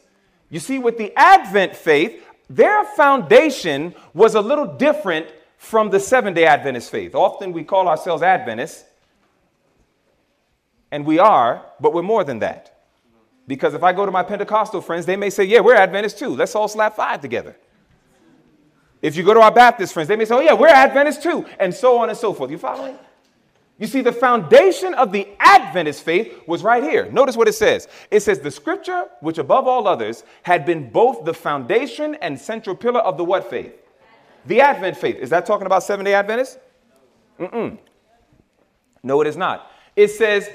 [0.52, 6.36] You see, with the Advent faith, their foundation was a little different from the seven
[6.36, 7.16] day Adventist faith.
[7.16, 8.86] Often we call ourselves Adventists,
[10.92, 12.79] and we are, but we're more than that.
[13.50, 16.36] Because if I go to my Pentecostal friends, they may say, Yeah, we're Adventists too.
[16.36, 17.58] Let's all slap five together.
[19.02, 21.48] If you go to our Baptist friends, they may say, Oh, yeah, we're Adventists too.
[21.60, 22.52] And so on and so forth.
[22.52, 22.96] You following?
[23.80, 27.10] You see, the foundation of the Adventist faith was right here.
[27.12, 27.88] Notice what it says.
[28.12, 32.76] It says, The scripture, which above all others had been both the foundation and central
[32.76, 33.74] pillar of the what faith?
[34.46, 35.16] The Advent faith.
[35.16, 36.60] Is that talking about seven day Adventists?
[37.40, 37.80] Mm-mm.
[39.02, 39.72] No, it is not.
[39.96, 40.48] It says,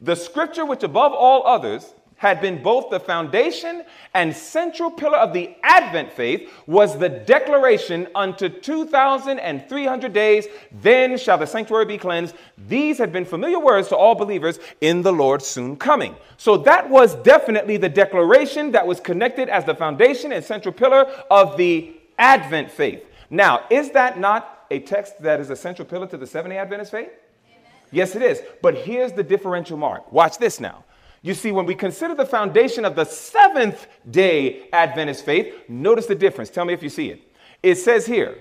[0.00, 5.32] The scripture, which above all others had been both the foundation and central pillar of
[5.32, 10.46] the Advent faith was the declaration unto 2,300 days,
[10.82, 12.34] then shall the sanctuary be cleansed.
[12.68, 16.14] These had been familiar words to all believers in the Lord's soon coming.
[16.36, 21.06] So that was definitely the declaration that was connected as the foundation and central pillar
[21.30, 23.02] of the Advent faith.
[23.30, 26.58] Now, is that not a text that is a central pillar to the Seventh day
[26.58, 27.12] Adventist faith?
[27.90, 28.42] Yes, it is.
[28.60, 30.12] But here's the differential mark.
[30.12, 30.84] Watch this now.
[31.22, 36.14] You see, when we consider the foundation of the seventh day Adventist faith, notice the
[36.14, 36.48] difference.
[36.48, 37.20] Tell me if you see it.
[37.62, 38.38] It says here,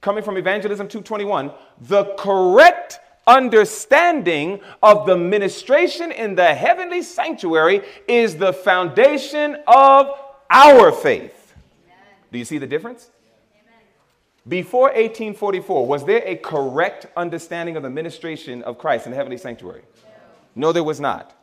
[0.00, 8.36] coming from Evangelism 221, the correct understanding of the ministration in the heavenly sanctuary is
[8.36, 10.10] the foundation of
[10.48, 11.54] our faith.
[12.32, 13.10] Do you see the difference?
[14.48, 19.36] Before 1844, was there a correct understanding of the ministration of Christ in the heavenly
[19.36, 19.82] sanctuary?
[20.54, 21.36] No there was not.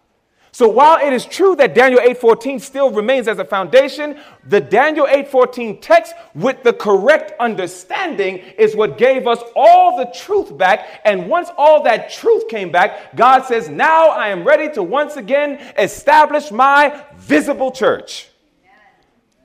[0.57, 5.05] So while it is true that Daniel 8:14 still remains as a foundation, the Daniel
[5.05, 10.99] 8:14 text with the correct understanding is what gave us all the truth back.
[11.05, 15.15] And once all that truth came back, God says, "Now I am ready to once
[15.15, 18.27] again establish my visible church."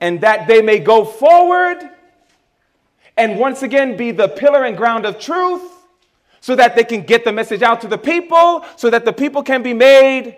[0.01, 1.91] And that they may go forward
[3.15, 5.61] and once again be the pillar and ground of truth
[6.41, 9.43] so that they can get the message out to the people so that the people
[9.43, 10.37] can be made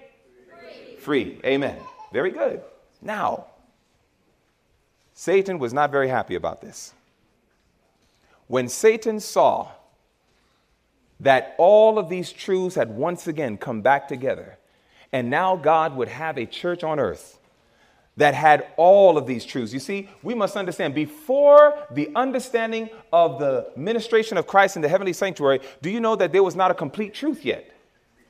[1.06, 1.40] free.
[1.46, 1.78] Amen.
[2.12, 2.62] Very good.
[3.02, 3.46] Now,
[5.14, 6.94] Satan was not very happy about this.
[8.48, 9.70] When Satan saw
[11.20, 14.58] that all of these truths had once again come back together,
[15.14, 17.40] and now God would have a church on earth
[18.18, 19.74] that had all of these truths.
[19.74, 24.90] You see, we must understand before the understanding of the ministration of Christ in the
[24.90, 27.75] heavenly sanctuary, do you know that there was not a complete truth yet?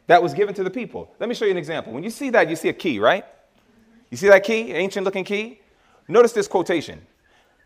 [0.07, 1.13] That was given to the people.
[1.19, 1.93] Let me show you an example.
[1.93, 3.25] When you see that, you see a key, right?
[4.11, 5.59] You see that key, ancient looking key?
[6.07, 7.05] Notice this quotation.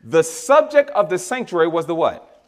[0.03, 2.43] The subject of the sanctuary was the what?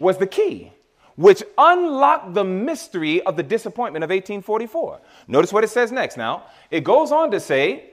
[0.00, 0.72] Was the key,
[1.16, 5.00] which unlocked the mystery of the disappointment of 1844.
[5.28, 6.44] Notice what it says next now.
[6.70, 7.90] It goes on to say,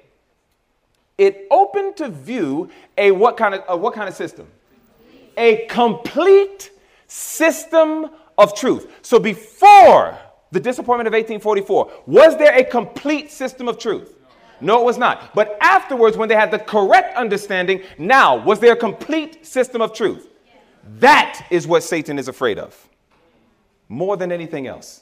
[1.18, 4.48] it opened to view a what kind of, a what kind of system?
[5.38, 6.72] A complete
[7.08, 8.92] system of truth.
[9.02, 10.18] So before
[10.52, 14.16] the disappointment of 1844, was there a complete system of truth?
[14.60, 15.34] No, it was not.
[15.34, 19.94] But afterwards, when they had the correct understanding, now, was there a complete system of
[19.94, 20.28] truth?
[21.00, 22.88] That is what Satan is afraid of
[23.90, 25.02] more than anything else.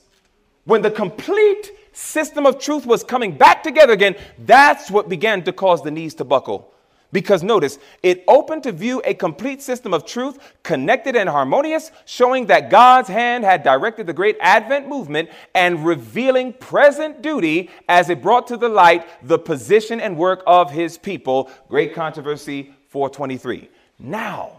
[0.65, 5.53] When the complete system of truth was coming back together again, that's what began to
[5.53, 6.73] cause the knees to buckle
[7.11, 12.45] because notice, it opened to view a complete system of truth, connected and harmonious, showing
[12.47, 18.21] that God's hand had directed the great Advent movement and revealing present duty as it
[18.21, 21.49] brought to the light the position and work of his people.
[21.67, 23.69] Great controversy 423.
[23.97, 24.57] Now,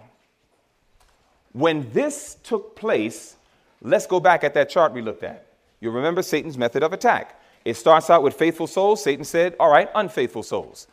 [1.52, 3.36] when this took place,
[3.80, 5.46] let's go back at that chart we looked at.
[5.80, 7.40] You remember Satan's method of attack.
[7.64, 9.02] It starts out with faithful souls.
[9.02, 10.86] Satan said, All right, unfaithful souls.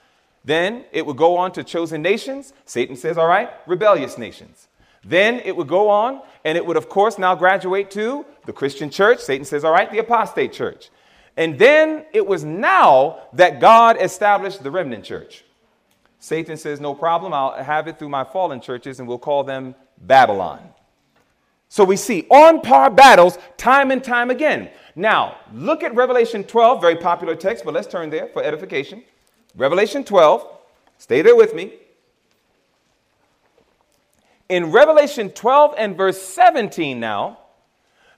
[0.48, 2.54] Then it would go on to chosen nations.
[2.64, 4.70] Satan says, all right, rebellious nations.
[5.04, 8.90] Then it would go on, and it would, of course, now graduate to the Christian
[8.90, 9.20] church.
[9.20, 10.90] Satan says, all right, the apostate church.
[11.36, 15.44] And then it was now that God established the remnant church.
[16.20, 19.76] Satan says, no problem, I'll have it through my fallen churches, and we'll call them
[19.98, 20.62] Babylon.
[21.68, 24.70] So we see on par battles time and time again.
[24.96, 29.04] Now, look at Revelation 12, very popular text, but let's turn there for edification.
[29.56, 30.48] Revelation 12,
[30.98, 31.74] stay there with me.
[34.50, 37.40] In Revelation 12 and verse 17 now,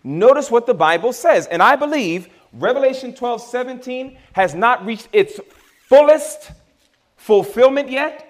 [0.04, 1.48] notice what the Bible says.
[1.48, 5.40] And I believe Revelation 12, 17 has not reached its
[5.88, 6.52] fullest
[7.18, 8.26] fulfillment yet,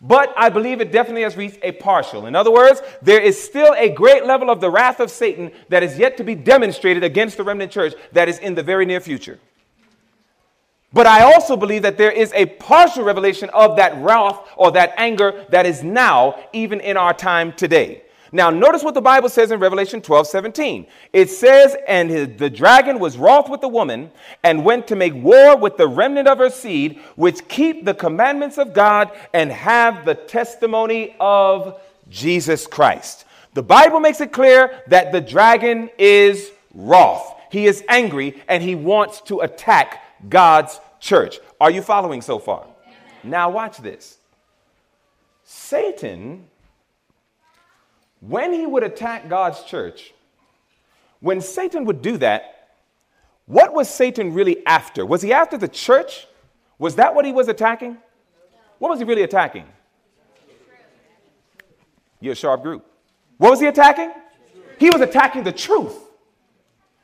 [0.00, 2.26] but I believe it definitely has reached a partial.
[2.26, 5.82] In other words, there is still a great level of the wrath of Satan that
[5.82, 9.00] is yet to be demonstrated against the remnant church that is in the very near
[9.00, 9.38] future.
[10.92, 14.92] But I also believe that there is a partial revelation of that wrath or that
[14.96, 18.02] anger that is now, even in our time today.
[18.34, 20.86] Now, notice what the Bible says in Revelation 12 17.
[21.12, 24.10] It says, And the dragon was wroth with the woman
[24.42, 28.56] and went to make war with the remnant of her seed, which keep the commandments
[28.56, 31.78] of God and have the testimony of
[32.08, 33.26] Jesus Christ.
[33.52, 37.34] The Bible makes it clear that the dragon is wroth.
[37.50, 41.38] He is angry and he wants to attack God's church.
[41.60, 42.66] Are you following so far?
[43.24, 44.18] Now, watch this.
[45.44, 46.48] Satan
[48.22, 50.14] when he would attack God's church,
[51.20, 52.68] when Satan would do that,
[53.46, 55.04] what was Satan really after?
[55.04, 56.28] Was he after the church?
[56.78, 57.98] Was that what he was attacking?
[58.78, 59.66] What was he really attacking?
[62.20, 62.86] You're a sharp group.
[63.38, 64.12] What was he attacking?
[64.78, 65.98] He was attacking the truth.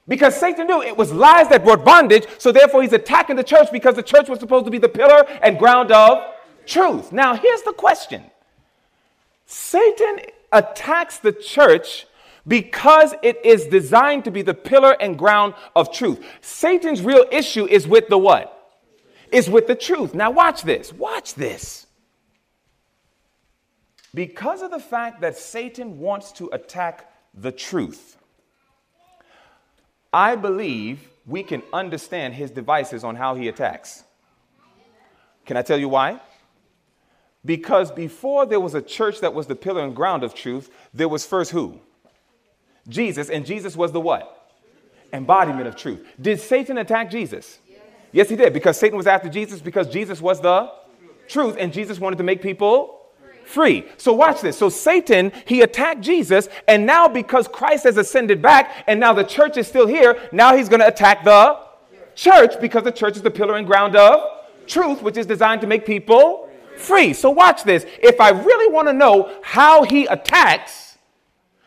[0.09, 3.69] Because Satan knew it was lies that brought bondage, so therefore he's attacking the church
[3.71, 6.25] because the church was supposed to be the pillar and ground of
[6.67, 7.13] truth.
[7.13, 8.25] Now, here's the question
[9.47, 12.07] Satan attacks the church
[12.47, 16.25] because it is designed to be the pillar and ground of truth.
[16.41, 18.55] Satan's real issue is with the what?
[19.31, 20.15] Is with the truth.
[20.15, 20.91] Now, watch this.
[20.93, 21.87] Watch this.
[24.15, 28.18] Because of the fact that Satan wants to attack the truth,
[30.13, 34.05] I believe we can understand his devices on how he attacks.
[35.45, 36.21] Can I tell you why?
[37.45, 41.09] Because before there was a church that was the pillar and ground of truth, there
[41.09, 41.81] was first who?
[42.89, 44.53] Jesus, and Jesus was the what?
[45.13, 46.07] Embodiment of truth.
[46.21, 47.59] Did Satan attack Jesus?
[47.69, 47.81] Yes,
[48.13, 50.71] yes he did, because Satan was after Jesus, because Jesus was the
[51.29, 52.98] truth, and Jesus wanted to make people
[53.49, 53.87] free.
[53.97, 54.59] So watch this.
[54.59, 59.25] So Satan, he attacked Jesus, and now because Christ has ascended back, and now the
[59.25, 61.59] church is still here, now he's going to attack the
[62.15, 64.21] church because the church is the pillar and ground of
[64.67, 67.13] truth, which is designed to make people free.
[67.15, 67.87] So watch this.
[68.03, 70.89] If I really want to know how he attacks,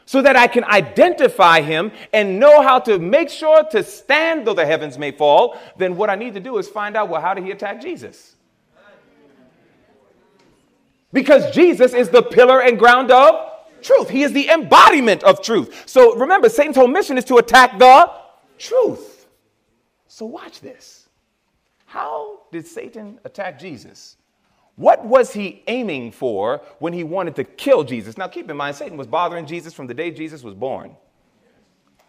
[0.06, 4.54] so that I can identify him and know how to make sure to stand though
[4.54, 7.34] the heavens may fall, then what I need to do is find out well, how
[7.34, 8.36] did he attack Jesus?
[11.14, 13.52] Because Jesus is the pillar and ground of
[13.82, 14.10] truth.
[14.10, 15.84] He is the embodiment of truth.
[15.86, 18.12] So remember, Satan's whole mission is to attack the
[18.58, 19.28] truth.
[20.08, 21.10] So watch this.
[21.86, 24.18] How did Satan attack Jesus?
[24.76, 28.18] What was he aiming for when he wanted to kill Jesus?
[28.18, 30.96] Now, keep in mind, Satan was bothering Jesus from the day Jesus was born.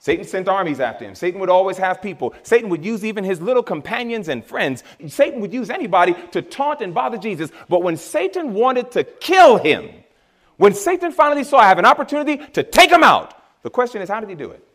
[0.02, 1.14] Satan sent armies after him.
[1.14, 2.34] Satan would always have people.
[2.42, 4.82] Satan would use even his little companions and friends.
[5.06, 7.52] Satan would use anybody to taunt and bother Jesus.
[7.68, 9.88] But when Satan wanted to kill him,
[10.56, 14.08] when Satan finally saw I have an opportunity to take him out, the question is,
[14.08, 14.66] how did he do it?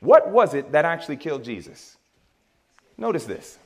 [0.00, 1.96] What was it that actually killed Jesus?
[2.98, 3.60] Notice this.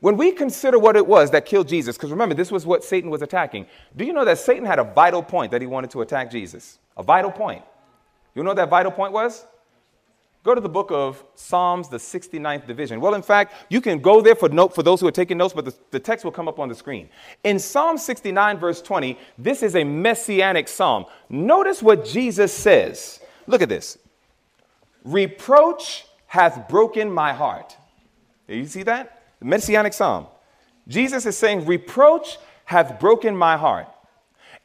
[0.00, 3.10] When we consider what it was that killed Jesus, because remember, this was what Satan
[3.10, 6.00] was attacking, do you know that Satan had a vital point that he wanted to
[6.00, 6.80] attack Jesus?
[6.96, 7.62] A vital point.
[8.34, 9.46] You know what that vital point was?
[10.42, 13.00] Go to the book of Psalms, the 69th division.
[13.00, 15.54] Well, in fact, you can go there for note for those who are taking notes,
[15.54, 17.08] but the, the text will come up on the screen.
[17.44, 21.06] In Psalm 69, verse 20, this is a messianic psalm.
[21.30, 23.20] Notice what Jesus says.
[23.46, 23.96] Look at this.
[25.02, 27.76] Reproach hath broken my heart.
[28.46, 29.22] You see that?
[29.44, 30.26] the Messianic Psalm.
[30.88, 33.88] Jesus is saying, Reproach hath broken my heart.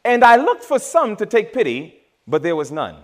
[0.05, 2.95] And I looked for some to take pity, but there was none.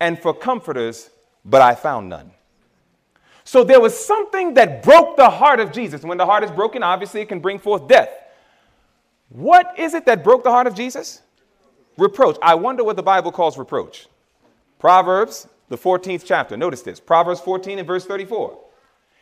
[0.00, 1.10] And for comforters,
[1.44, 2.32] but I found none.
[3.44, 6.02] So there was something that broke the heart of Jesus.
[6.02, 8.10] When the heart is broken, obviously it can bring forth death.
[9.28, 11.22] What is it that broke the heart of Jesus?
[11.96, 12.36] Reproach.
[12.42, 14.08] I wonder what the Bible calls reproach.
[14.78, 16.56] Proverbs, the 14th chapter.
[16.56, 18.58] Notice this Proverbs 14 and verse 34.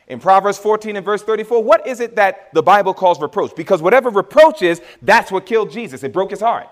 [0.09, 3.55] In Proverbs 14 and verse 34, what is it that the Bible calls reproach?
[3.57, 6.03] Because whatever reproach is, that's what killed Jesus.
[6.03, 6.69] It broke his heart.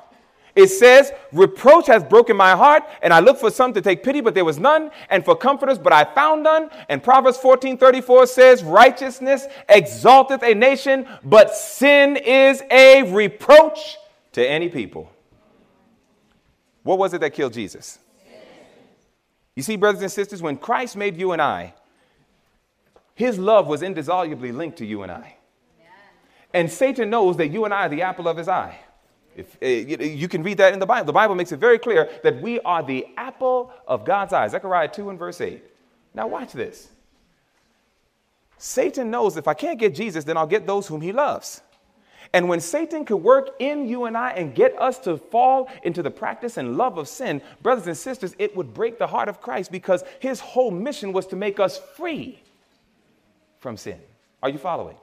[0.54, 4.20] It says, Reproach has broken my heart, and I looked for some to take pity,
[4.20, 6.70] but there was none, and for comforters, but I found none.
[6.88, 13.96] And Proverbs 14 34 says, Righteousness exalteth a nation, but sin is a reproach
[14.32, 15.10] to any people.
[16.82, 17.98] What was it that killed Jesus?
[19.54, 21.74] You see, brothers and sisters, when Christ made you and I,
[23.14, 25.36] his love was indissolubly linked to you and I.
[26.54, 28.78] And Satan knows that you and I are the apple of his eye.
[29.34, 31.06] If, uh, you can read that in the Bible.
[31.06, 34.48] The Bible makes it very clear that we are the apple of God's eye.
[34.48, 35.62] Zechariah 2 and verse 8.
[36.14, 36.88] Now, watch this.
[38.58, 41.62] Satan knows if I can't get Jesus, then I'll get those whom he loves.
[42.34, 46.02] And when Satan could work in you and I and get us to fall into
[46.02, 49.40] the practice and love of sin, brothers and sisters, it would break the heart of
[49.40, 52.40] Christ because his whole mission was to make us free
[53.58, 53.98] from sin.
[54.42, 54.96] Are you following?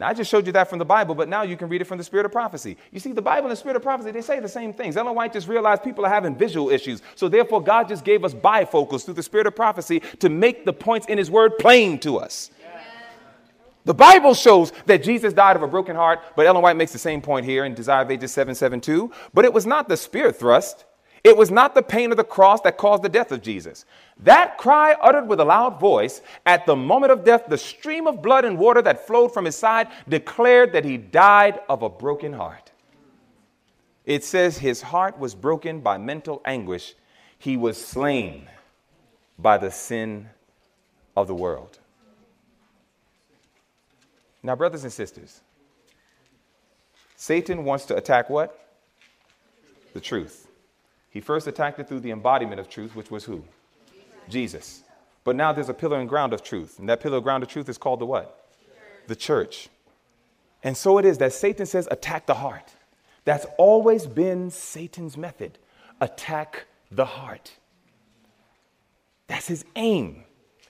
[0.00, 1.84] Now, I just showed you that from the Bible, but now you can read it
[1.84, 2.78] from the spirit of prophecy.
[2.90, 4.96] You see, the Bible and the spirit of prophecy, they say the same things.
[4.96, 7.02] Ellen White just realized people are having visual issues.
[7.16, 10.72] So, therefore, God just gave us bifocals through the spirit of prophecy to make the
[10.72, 12.50] points in his word plain to us.
[13.84, 16.98] The Bible shows that Jesus died of a broken heart, but Ellen White makes the
[16.98, 19.12] same point here in Desire of Ages 772.
[19.34, 20.86] But it was not the spear thrust,
[21.22, 23.84] it was not the pain of the cross that caused the death of Jesus.
[24.20, 28.22] That cry, uttered with a loud voice, at the moment of death, the stream of
[28.22, 32.32] blood and water that flowed from his side declared that he died of a broken
[32.32, 32.70] heart.
[34.06, 36.94] It says his heart was broken by mental anguish,
[37.38, 38.48] he was slain
[39.38, 40.28] by the sin
[41.16, 41.78] of the world.
[44.42, 45.42] Now, brothers and sisters,
[47.16, 48.58] Satan wants to attack what?
[49.92, 50.49] The truth.
[51.10, 53.44] He first attacked it through the embodiment of truth, which was who?
[54.28, 54.82] Jesus.
[55.24, 56.78] But now there's a pillar and ground of truth.
[56.78, 58.48] And that pillar and ground of truth is called the what?
[59.06, 59.68] The church.
[60.62, 62.72] And so it is that Satan says, attack the heart.
[63.24, 65.58] That's always been Satan's method
[66.00, 67.52] attack the heart.
[69.26, 70.24] That's his aim.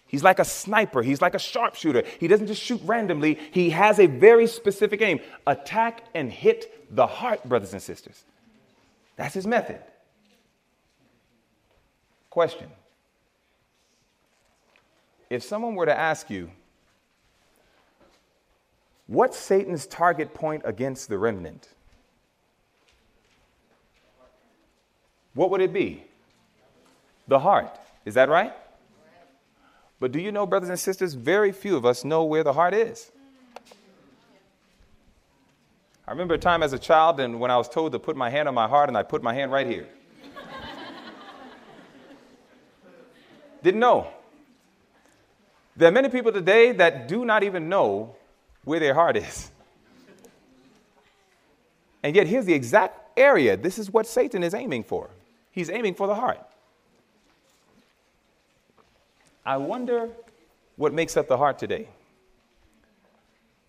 [0.06, 2.02] He's like a sniper, he's like a sharpshooter.
[2.18, 7.06] He doesn't just shoot randomly, he has a very specific aim attack and hit the
[7.06, 8.24] heart, brothers and sisters.
[9.16, 9.80] That's his method.
[12.30, 12.70] Question
[15.28, 16.50] If someone were to ask you,
[19.08, 21.68] what's Satan's target point against the remnant?
[25.34, 26.04] What would it be?
[27.28, 27.78] The heart.
[28.04, 28.52] Is that right?
[30.00, 32.74] But do you know, brothers and sisters, very few of us know where the heart
[32.74, 33.12] is.
[36.08, 38.30] I remember a time as a child and when I was told to put my
[38.30, 39.86] hand on my heart and I put my hand right here.
[43.62, 44.08] Didn't know.
[45.76, 48.14] There are many people today that do not even know
[48.64, 49.50] where their heart is.
[52.02, 53.56] And yet, here's the exact area.
[53.56, 55.10] This is what Satan is aiming for.
[55.52, 56.40] He's aiming for the heart.
[59.44, 60.08] I wonder
[60.76, 61.88] what makes up the heart today.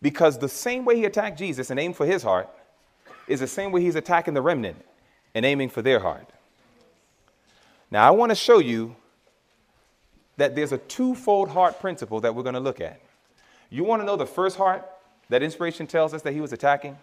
[0.01, 2.49] Because the same way he attacked Jesus and aimed for his heart
[3.27, 4.77] is the same way he's attacking the remnant
[5.35, 6.27] and aiming for their heart.
[7.89, 8.95] Now, I want to show you
[10.37, 12.99] that there's a twofold heart principle that we're going to look at.
[13.69, 14.87] You want to know the first heart
[15.29, 16.97] that inspiration tells us that he was attacking?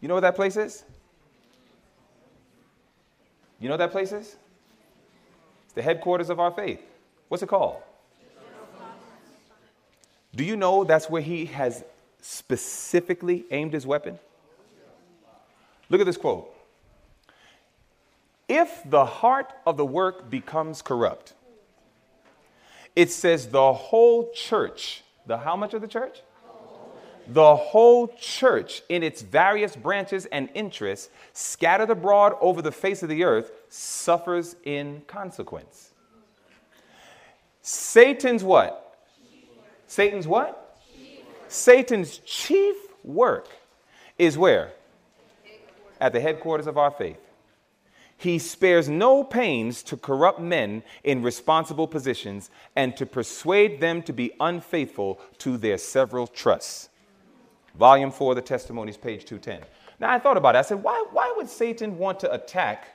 [0.00, 0.84] You know what that place is?
[3.60, 4.36] You know what that place is?
[5.64, 6.80] It's the headquarters of our faith.
[7.28, 7.76] What's it called?
[10.34, 11.84] Do you know that's where he has
[12.20, 14.18] specifically aimed his weapon?
[15.88, 16.54] Look at this quote.
[18.50, 21.34] If the heart of the work becomes corrupt,
[22.96, 26.20] it says the whole church, the how much of the church?
[27.28, 33.08] the whole church in its various branches and interests, scattered abroad over the face of
[33.08, 35.90] the earth, suffers in consequence.
[37.62, 38.98] Satan's what?
[39.86, 40.76] Satan's what?
[41.46, 42.74] Satan's chief
[43.04, 43.48] work
[44.18, 44.72] is where?
[46.00, 47.29] At the headquarters of our faith.
[48.20, 54.12] He spares no pains to corrupt men in responsible positions and to persuade them to
[54.12, 56.90] be unfaithful to their several trusts.
[57.78, 59.66] Volume 4 of the Testimonies, page 210.
[59.98, 60.58] Now, I thought about it.
[60.58, 62.88] I said, why, why would Satan want to attack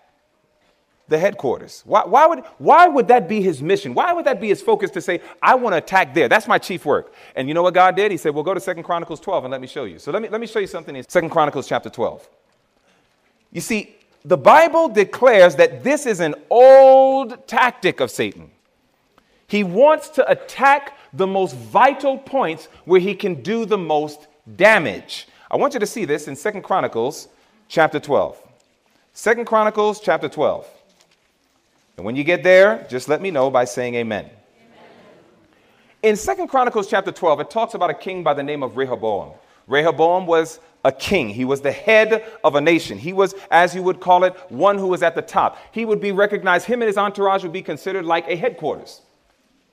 [1.07, 1.81] the headquarters?
[1.87, 3.95] Why, why, would, why would that be his mission?
[3.95, 6.29] Why would that be his focus to say, I want to attack there?
[6.29, 7.15] That's my chief work.
[7.35, 8.11] And you know what God did?
[8.11, 9.97] He said, well, go to Second Chronicles 12 and let me show you.
[9.97, 12.29] So let me, let me show you something in Second Chronicles chapter 12.
[13.51, 13.95] You see,
[14.25, 18.49] the Bible declares that this is an old tactic of Satan.
[19.47, 25.27] He wants to attack the most vital points where he can do the most damage.
[25.49, 27.27] I want you to see this in Second Chronicles
[27.67, 28.41] chapter 12.
[29.13, 30.67] Second Chronicles chapter 12.
[31.97, 34.25] And when you get there, just let me know by saying amen.
[34.25, 34.33] amen.
[36.01, 39.33] In Second Chronicles chapter 12, it talks about a king by the name of Rehoboam.
[39.67, 41.29] Rehoboam was a king.
[41.29, 42.99] He was the head of a nation.
[42.99, 45.57] He was, as you would call it, one who was at the top.
[45.71, 49.01] He would be recognized, him and his entourage would be considered like a headquarters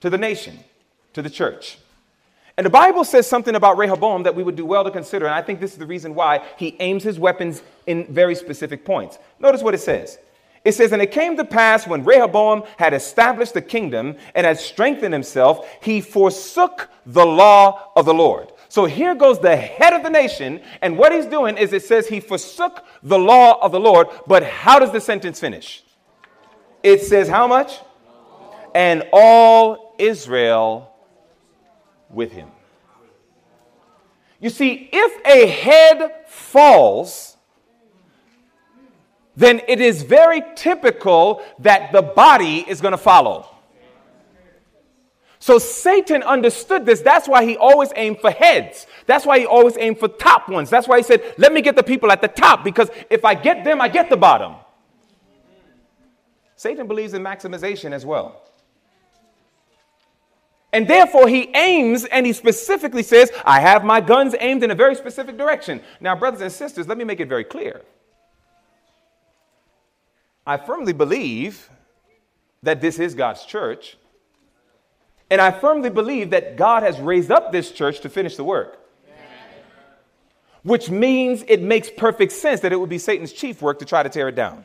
[0.01, 0.59] to the nation,
[1.13, 1.77] to the church.
[2.57, 5.35] And the Bible says something about Rehoboam that we would do well to consider, and
[5.35, 9.19] I think this is the reason why he aims his weapons in very specific points.
[9.39, 10.17] Notice what it says.
[10.63, 14.59] It says, And it came to pass when Rehoboam had established the kingdom and had
[14.59, 18.52] strengthened himself, he forsook the law of the Lord.
[18.73, 22.07] So here goes the head of the nation, and what he's doing is it says
[22.07, 24.07] he forsook the law of the Lord.
[24.25, 25.83] But how does the sentence finish?
[26.81, 27.77] It says, How much?
[28.73, 30.91] And all Israel
[32.09, 32.49] with him.
[34.39, 37.37] You see, if a head falls,
[39.35, 43.52] then it is very typical that the body is going to follow.
[45.43, 47.01] So Satan understood this.
[47.01, 48.87] That's why he always aimed for heads.
[49.07, 50.69] That's why he always aimed for top ones.
[50.69, 53.35] That's why he said, Let me get the people at the top, because if I
[53.35, 54.55] get them, I get the bottom.
[56.55, 58.41] Satan believes in maximization as well.
[60.71, 64.75] And therefore, he aims and he specifically says, I have my guns aimed in a
[64.75, 65.81] very specific direction.
[65.99, 67.81] Now, brothers and sisters, let me make it very clear.
[70.47, 71.69] I firmly believe
[72.61, 73.97] that this is God's church.
[75.29, 78.79] And I firmly believe that God has raised up this church to finish the work.
[80.63, 84.03] Which means it makes perfect sense that it would be Satan's chief work to try
[84.03, 84.63] to tear it down.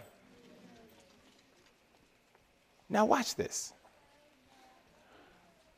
[2.89, 3.73] Now, watch this.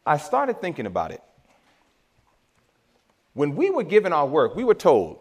[0.07, 1.23] I started thinking about it.
[3.33, 5.21] When we were given our work, we were told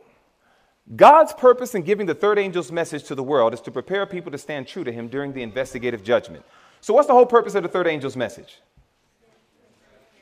[0.95, 4.31] God's purpose in giving the third angel's message to the world is to prepare people
[4.31, 6.43] to stand true to him during the investigative judgment.
[6.81, 8.59] So, what's the whole purpose of the third angel's message?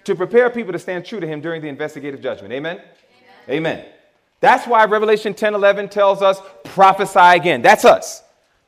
[0.07, 2.53] To prepare people to stand true to him during the investigative judgment.
[2.53, 2.77] Amen?
[3.49, 3.75] Amen.
[3.75, 3.85] Amen.
[4.39, 7.61] That's why Revelation 10 11 tells us, prophesy again.
[7.61, 8.23] That's us.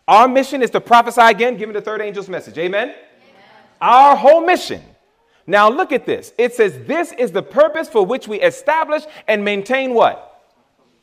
[0.05, 2.57] Our mission is to prophesy again, giving the third angel's message.
[2.57, 2.89] Amen?
[2.89, 2.97] Amen?
[3.79, 4.81] Our whole mission.
[5.47, 6.33] Now, look at this.
[6.37, 10.28] It says, This is the purpose for which we establish and maintain what?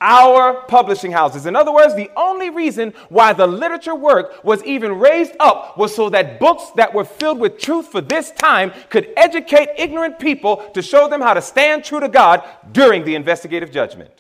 [0.00, 1.46] Our publishing houses.
[1.46, 5.94] In other words, the only reason why the literature work was even raised up was
[5.94, 10.58] so that books that were filled with truth for this time could educate ignorant people
[10.74, 12.42] to show them how to stand true to God
[12.72, 14.10] during the investigative judgment.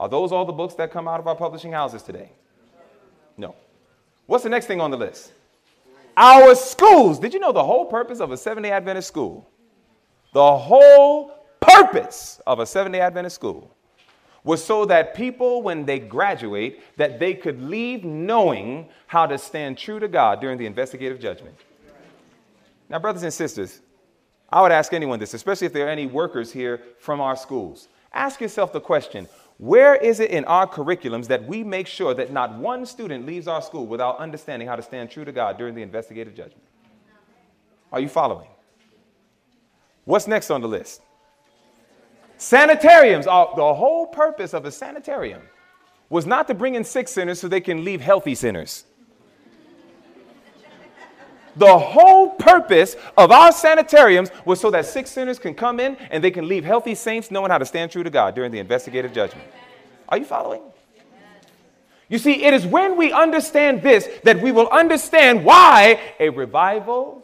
[0.00, 2.32] Are those all the books that come out of our publishing houses today?
[3.36, 3.54] No.
[4.26, 5.32] What's the next thing on the list?
[6.16, 7.18] Our schools.
[7.18, 9.48] Did you know the whole purpose of a Seventh day Adventist school?
[10.32, 13.74] The whole purpose of a Seventh day Adventist school
[14.42, 19.76] was so that people, when they graduate, that they could leave knowing how to stand
[19.76, 21.54] true to God during the investigative judgment.
[22.88, 23.80] Now, brothers and sisters,
[24.48, 27.88] I would ask anyone this, especially if there are any workers here from our schools.
[28.12, 32.32] Ask yourself the question where is it in our curriculums that we make sure that
[32.32, 35.74] not one student leaves our school without understanding how to stand true to God during
[35.74, 36.64] the investigative judgment?
[37.92, 38.48] Are you following?
[40.06, 41.02] What's next on the list?
[42.40, 43.26] Sanitariums.
[43.26, 45.42] Are, the whole purpose of a sanitarium
[46.08, 48.84] was not to bring in sick sinners so they can leave healthy sinners.
[51.56, 56.24] The whole purpose of our sanitariums was so that sick sinners can come in and
[56.24, 59.12] they can leave healthy saints knowing how to stand true to God during the investigative
[59.12, 59.46] judgment.
[60.08, 60.62] Are you following?
[62.08, 67.22] You see, it is when we understand this that we will understand why a revival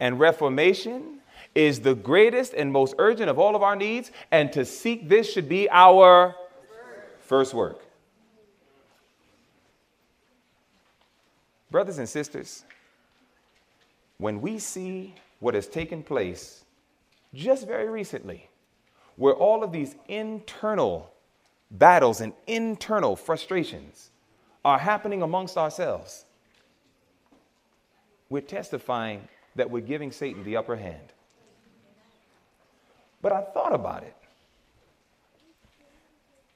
[0.00, 1.19] and reformation
[1.54, 5.30] is the greatest and most urgent of all of our needs, and to seek this
[5.30, 6.34] should be our
[7.20, 7.80] first work.
[11.70, 12.64] Brothers and sisters,
[14.18, 16.64] when we see what has taken place
[17.32, 18.48] just very recently,
[19.16, 21.12] where all of these internal
[21.70, 24.10] battles and internal frustrations
[24.64, 26.24] are happening amongst ourselves,
[28.28, 31.12] we're testifying that we're giving Satan the upper hand.
[33.22, 34.14] But I thought about it.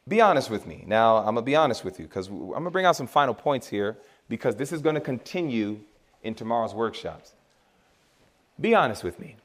[0.07, 0.85] Be honest with me.
[0.87, 3.07] Now, I'm going to be honest with you because I'm going to bring out some
[3.07, 3.97] final points here
[4.29, 5.81] because this is going to continue
[6.23, 7.33] in tomorrow's workshops.
[8.61, 9.37] Be honest with me.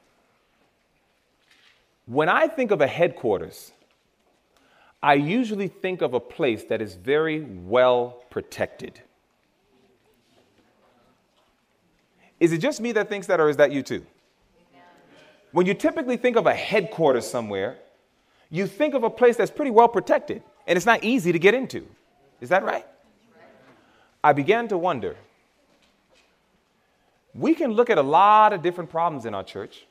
[2.05, 3.71] When I think of a headquarters,
[5.01, 9.01] I usually think of a place that is very well protected.
[12.39, 14.05] Is it just me that thinks that, or is that you too?
[15.51, 17.77] When you typically think of a headquarters somewhere,
[18.49, 21.55] you think of a place that's pretty well protected and it's not easy to get
[21.55, 21.85] into.
[22.39, 22.85] Is that right?
[24.23, 25.15] I began to wonder.
[27.33, 29.85] We can look at a lot of different problems in our church.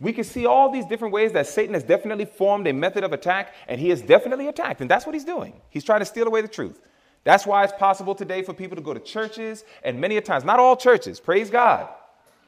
[0.00, 3.12] We can see all these different ways that Satan has definitely formed a method of
[3.12, 5.54] attack, and he has definitely attacked, and that's what he's doing.
[5.70, 6.80] He's trying to steal away the truth.
[7.24, 10.44] That's why it's possible today for people to go to churches, and many a times,
[10.44, 11.88] not all churches, praise God,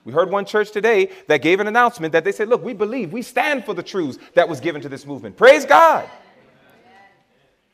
[0.05, 3.12] we heard one church today that gave an announcement that they said, Look, we believe,
[3.12, 5.36] we stand for the truths that was given to this movement.
[5.36, 6.09] Praise God.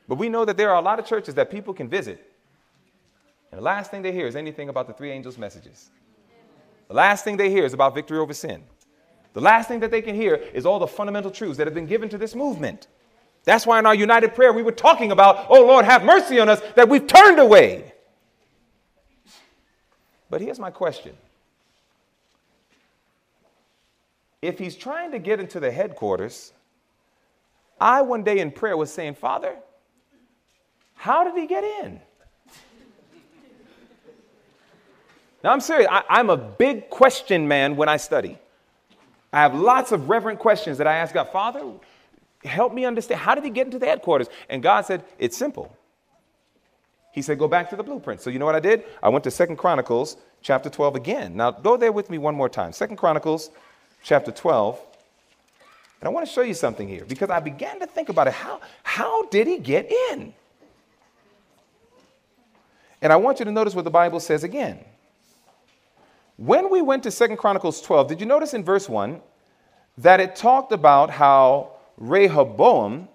[0.08, 2.32] But we know that there are a lot of churches that people can visit.
[3.50, 5.90] And the last thing they hear is anything about the three angels' messages.
[6.88, 8.62] The last thing they hear is about victory over sin.
[9.32, 11.86] The last thing that they can hear is all the fundamental truths that have been
[11.86, 12.86] given to this movement.
[13.44, 16.48] That's why in our united prayer we were talking about, oh Lord, have mercy on
[16.48, 17.92] us that we've turned away.
[20.30, 21.16] But here's my question
[24.46, 26.52] if he's trying to get into the headquarters,
[27.80, 29.56] I one day in prayer was saying, Father,
[30.94, 32.00] how did he get in?
[35.44, 35.88] Now, I'm serious.
[35.90, 38.38] I, am a big question man when I study.
[39.32, 41.62] I have lots of reverent questions that I ask God, Father,
[42.42, 43.20] help me understand.
[43.20, 44.28] How did he get into the headquarters?
[44.48, 45.76] And God said, It's simple.
[47.12, 48.22] He said, Go back to the blueprint.
[48.22, 48.84] So, you know what I did?
[49.02, 51.36] I went to Second Chronicles chapter 12 again.
[51.36, 52.72] Now, go there with me one more time.
[52.72, 53.50] Second Chronicles
[54.06, 54.80] chapter 12.
[56.00, 58.34] And I want to show you something here because I began to think about it.
[58.34, 60.32] How, how did he get in?
[63.02, 64.78] And I want you to notice what the Bible says again.
[66.36, 69.20] When we went to Second Chronicles 12, did you notice in verse 1
[69.98, 73.08] that it talked about how Rehoboam,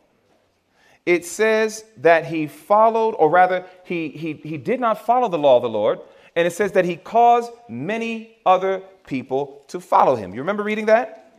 [1.06, 5.56] it says that he followed, or rather, he, he, he did not follow the law
[5.58, 6.00] of the Lord,
[6.36, 10.34] and it says that he caused many other people to follow him.
[10.34, 11.36] You remember reading that?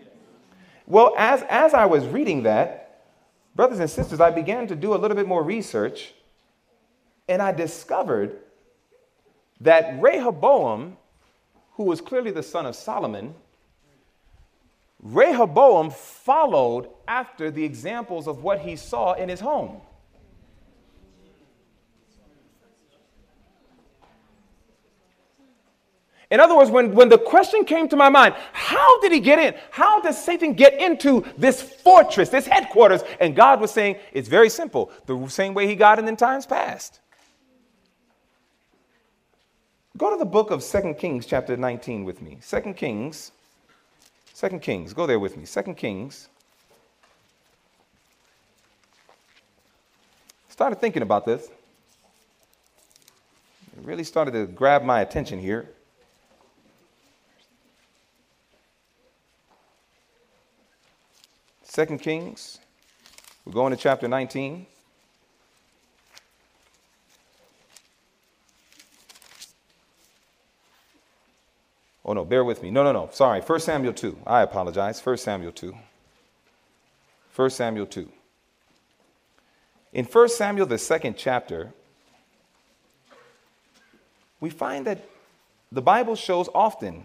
[0.86, 3.04] Well, as, as I was reading that,
[3.54, 6.12] brothers and sisters, I began to do a little bit more research,
[7.28, 8.38] and I discovered
[9.60, 10.96] that Rehoboam
[11.74, 13.34] who was clearly the son of Solomon,
[15.00, 19.80] Rehoboam followed after the examples of what he saw in his home.
[26.32, 29.38] In other words, when, when the question came to my mind, how did he get
[29.38, 29.54] in?
[29.70, 33.02] How does Satan get into this fortress, this headquarters?
[33.20, 36.46] And God was saying, it's very simple, the same way he got in in times
[36.46, 37.00] past.
[39.98, 42.38] Go to the book of Second Kings, chapter 19, with me.
[42.40, 43.32] Second Kings,
[44.32, 45.44] Second Kings, go there with me.
[45.44, 46.30] Second Kings.
[50.48, 51.50] Started thinking about this.
[53.76, 55.68] It really started to grab my attention here.
[61.74, 62.58] Second Kings,
[63.46, 64.66] we're going to chapter 19.
[72.04, 72.70] Oh, no, bear with me.
[72.70, 73.08] No, no, no.
[73.10, 73.40] Sorry.
[73.40, 74.18] 1 Samuel 2.
[74.26, 75.00] I apologize.
[75.00, 75.74] 1 Samuel 2.
[77.34, 78.06] 1 Samuel 2.
[79.94, 81.72] In 1 Samuel, the second chapter,
[84.40, 85.08] we find that
[85.70, 87.04] the Bible shows often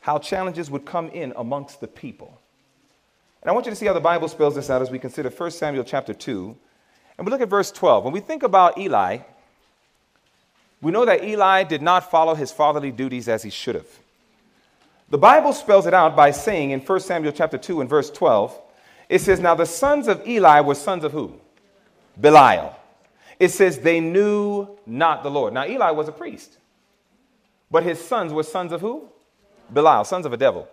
[0.00, 2.40] how challenges would come in amongst the people.
[3.42, 5.30] And I want you to see how the Bible spells this out as we consider
[5.30, 6.56] 1 Samuel chapter 2.
[7.18, 8.04] And we look at verse 12.
[8.04, 9.18] When we think about Eli,
[10.80, 13.86] we know that Eli did not follow his fatherly duties as he should have.
[15.08, 18.60] The Bible spells it out by saying in 1 Samuel chapter 2 and verse 12,
[19.08, 21.32] it says, Now the sons of Eli were sons of who?
[22.20, 22.74] Belial.
[23.38, 25.54] It says, They knew not the Lord.
[25.54, 26.58] Now Eli was a priest,
[27.70, 29.08] but his sons were sons of who?
[29.72, 30.68] Belial, sons of a devil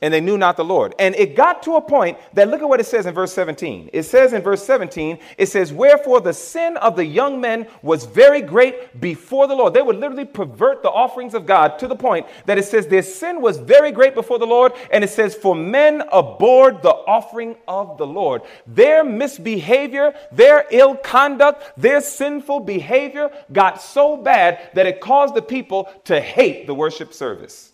[0.00, 0.94] and they knew not the Lord.
[0.98, 3.90] And it got to a point that look at what it says in verse 17.
[3.92, 8.06] It says in verse 17, it says, Wherefore the sin of the young men was
[8.06, 9.74] very great before the Lord.
[9.74, 13.02] They would literally pervert the offerings of God to the point that it says their
[13.02, 14.72] sin was very great before the Lord.
[14.92, 18.42] And it says, For men abhorred the offering of the Lord.
[18.68, 25.42] Their misbehavior, their ill conduct, their sinful behavior got so bad that it caused the
[25.42, 27.67] people to hate the worship service.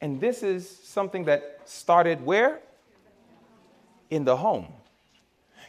[0.00, 2.60] And this is something that started where?
[4.08, 4.66] In the home.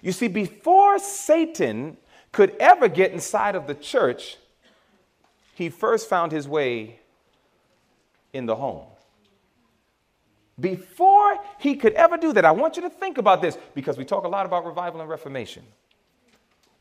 [0.01, 1.97] You see, before Satan
[2.32, 4.38] could ever get inside of the church,
[5.53, 6.99] he first found his way
[8.34, 8.88] in the home.
[10.59, 14.05] Before he could ever do that, I want you to think about this because we
[14.05, 15.63] talk a lot about revival and reformation.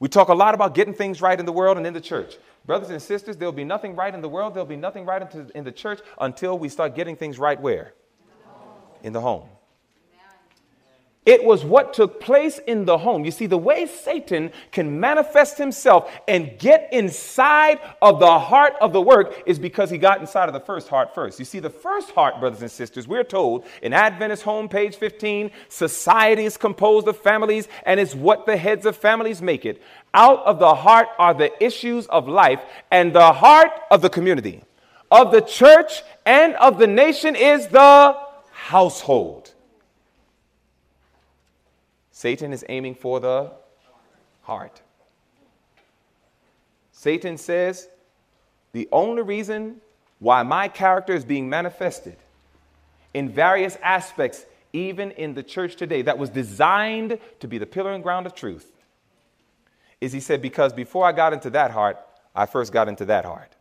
[0.00, 2.38] We talk a lot about getting things right in the world and in the church.
[2.64, 5.22] Brothers and sisters, there'll be nothing right in the world, there'll be nothing right
[5.54, 7.92] in the church until we start getting things right where?
[9.02, 9.46] In the home.
[11.26, 13.26] It was what took place in the home.
[13.26, 18.94] You see, the way Satan can manifest himself and get inside of the heart of
[18.94, 21.38] the work is because he got inside of the first heart first.
[21.38, 25.50] You see, the first heart, brothers and sisters, we're told in Adventist home, page 15,
[25.68, 29.82] society is composed of families and it's what the heads of families make it.
[30.14, 34.64] Out of the heart are the issues of life, and the heart of the community,
[35.10, 38.16] of the church, and of the nation is the
[38.50, 39.54] household.
[42.20, 43.50] Satan is aiming for the
[44.42, 44.82] heart.
[46.92, 47.88] Satan says,
[48.72, 49.80] the only reason
[50.18, 52.18] why my character is being manifested
[53.14, 54.44] in various aspects,
[54.74, 58.34] even in the church today, that was designed to be the pillar and ground of
[58.34, 58.70] truth,
[60.02, 61.96] is he said, because before I got into that heart,
[62.36, 63.56] I first got into that heart.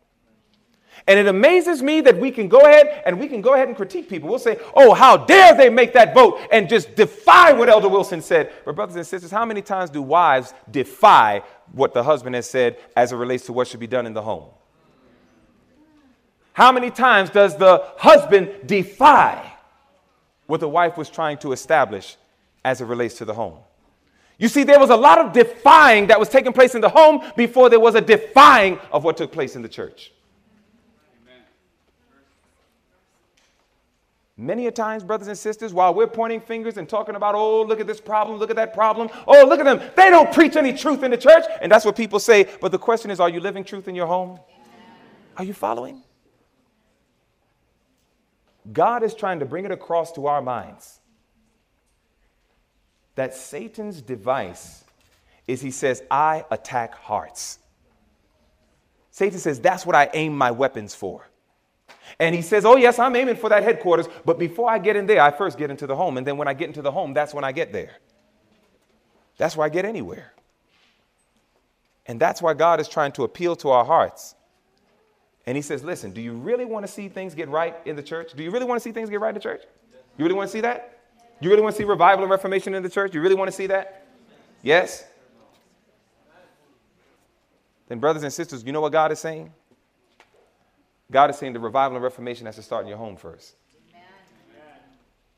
[1.07, 3.75] And it amazes me that we can go ahead and we can go ahead and
[3.75, 4.29] critique people.
[4.29, 8.21] We'll say, oh, how dare they make that vote and just defy what Elder Wilson
[8.21, 8.51] said.
[8.65, 12.77] But, brothers and sisters, how many times do wives defy what the husband has said
[12.95, 14.49] as it relates to what should be done in the home?
[16.53, 19.53] How many times does the husband defy
[20.47, 22.17] what the wife was trying to establish
[22.65, 23.59] as it relates to the home?
[24.37, 27.21] You see, there was a lot of defying that was taking place in the home
[27.35, 30.11] before there was a defying of what took place in the church.
[34.41, 37.81] Many a times, brothers and sisters, while we're pointing fingers and talking about, oh, look
[37.81, 40.71] at this problem, look at that problem, oh, look at them, they don't preach any
[40.71, 41.43] truth in the church.
[41.61, 42.47] And that's what people say.
[42.61, 44.39] But the question is, are you living truth in your home?
[45.35, 46.03] Are you following?
[48.71, 51.01] God is trying to bring it across to our minds
[53.15, 54.85] that Satan's device
[55.47, 57.59] is he says, I attack hearts.
[59.11, 61.28] Satan says, that's what I aim my weapons for.
[62.18, 65.05] And he says, Oh, yes, I'm aiming for that headquarters, but before I get in
[65.05, 66.18] there, I first get into the home.
[66.18, 67.97] And then when I get into the home, that's when I get there.
[69.38, 70.34] That's where I get anywhere.
[72.07, 74.36] And that's why God is trying to appeal to our hearts
[75.49, 78.03] and he says, Listen, do you really want to see things get right in the
[78.03, 78.34] church?
[78.36, 79.64] Do you really want to see things get right in the church?
[80.16, 80.99] You really want to see that?
[81.41, 83.16] You really want to see revival and reformation in the church?
[83.16, 84.05] You really want to see that?
[84.62, 85.05] Yes?
[87.88, 89.51] Then, brothers and sisters, you know what God is saying?
[91.12, 93.55] God is saying the revival and reformation has to start in your home first.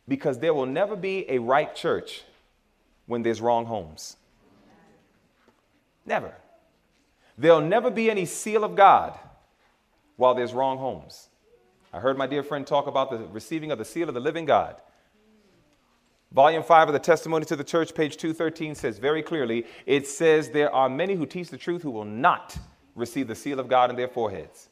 [0.08, 2.24] Because there will never be a right church
[3.06, 4.18] when there's wrong homes.
[6.06, 6.34] Never.
[7.38, 9.18] There'll never be any seal of God
[10.18, 11.30] while there's wrong homes.
[11.94, 14.46] I heard my dear friend talk about the receiving of the seal of the living
[14.46, 14.76] God.
[16.32, 20.50] Volume 5 of the Testimony to the Church, page 213, says very clearly it says,
[20.50, 22.58] There are many who teach the truth who will not
[22.96, 24.70] receive the seal of God in their foreheads.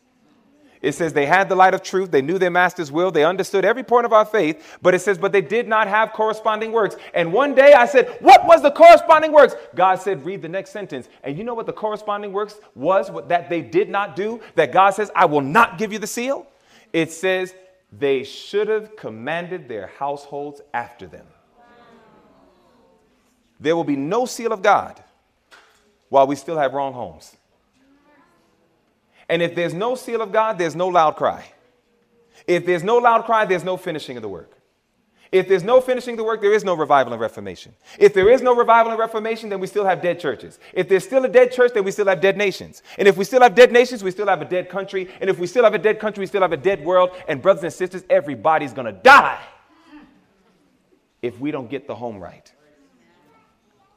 [0.81, 3.65] It says they had the light of truth, they knew their master's will, they understood
[3.65, 6.95] every point of our faith, but it says, but they did not have corresponding works.
[7.13, 9.55] And one day I said, What was the corresponding works?
[9.75, 11.09] God said, Read the next sentence.
[11.23, 14.39] And you know what the corresponding works was what, that they did not do?
[14.55, 16.47] That God says, I will not give you the seal?
[16.93, 17.53] It says,
[17.91, 21.27] They should have commanded their households after them.
[23.59, 25.03] There will be no seal of God
[26.07, 27.35] while we still have wrong homes.
[29.29, 31.45] And if there's no seal of God, there's no loud cry.
[32.47, 34.59] If there's no loud cry, there's no finishing of the work.
[35.31, 37.75] If there's no finishing the work, there is no revival and reformation.
[37.99, 40.57] If there is no revival and reformation, then we still have dead churches.
[40.73, 42.81] If there's still a dead church, then we still have dead nations.
[42.97, 45.07] And if we still have dead nations, we still have a dead country.
[45.21, 47.11] And if we still have a dead country, we still have a dead world.
[47.27, 49.39] And brothers and sisters, everybody's going to die
[51.21, 52.51] if we don't get the home right.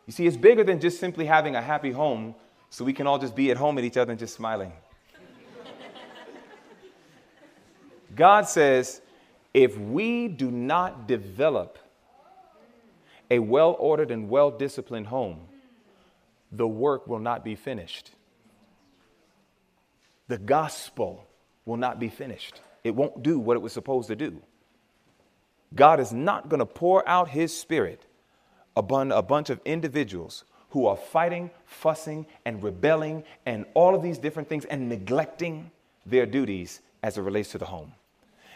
[0.07, 2.35] You see, it's bigger than just simply having a happy home
[2.69, 4.73] so we can all just be at home at each other and just smiling.
[8.15, 9.01] God says,
[9.55, 11.79] if we do not develop
[13.31, 15.41] a well ordered and well disciplined home,
[16.51, 18.11] the work will not be finished.
[20.29, 21.27] The gospel
[21.65, 22.61] will not be finished.
[22.85, 24.43] It won't do what it was supposed to do.
[25.75, 28.05] God is not going to pour out his spirit
[28.77, 34.19] upon a bunch of individuals who are fighting, fussing, and rebelling, and all of these
[34.19, 35.71] different things, and neglecting
[36.07, 37.93] their duties as it relates to the home.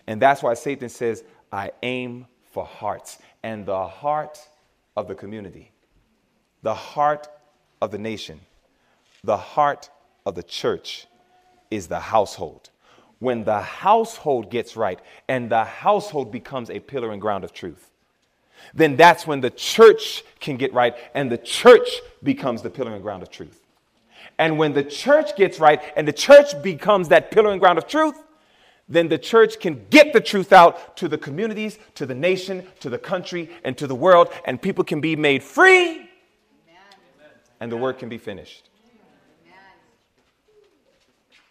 [0.06, 3.18] And that's why Satan says, I aim for hearts.
[3.42, 4.38] And the heart
[4.96, 5.72] of the community,
[6.62, 7.28] the heart
[7.80, 8.40] of the nation,
[9.22, 9.90] the heart
[10.24, 11.06] of the church
[11.70, 12.70] is the household.
[13.18, 17.90] When the household gets right and the household becomes a pillar and ground of truth,
[18.74, 21.88] then that's when the church can get right and the church
[22.22, 23.62] becomes the pillar and ground of truth.
[24.38, 27.86] And when the church gets right and the church becomes that pillar and ground of
[27.86, 28.22] truth,
[28.88, 32.88] then the church can get the truth out to the communities, to the nation, to
[32.88, 36.08] the country, and to the world, and people can be made free, Amen.
[37.60, 38.68] and the work can be finished.
[39.44, 39.58] Amen.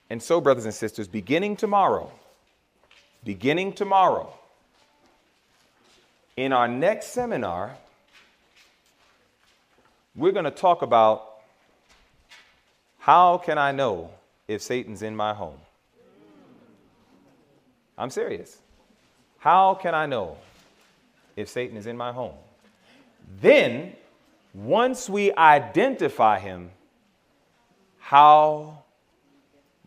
[0.10, 2.12] And so, brothers and sisters, beginning tomorrow,
[3.24, 4.34] beginning tomorrow,
[6.38, 7.76] in our next seminar,
[10.16, 11.34] we're going to talk about
[13.00, 14.10] how can I know
[14.48, 15.60] if Satan's in my home?
[17.98, 18.58] I'm serious.
[19.38, 20.38] How can I know
[21.36, 22.34] if Satan is in my home?
[23.42, 23.94] Then,
[24.54, 26.72] once we identify him,
[28.00, 28.84] how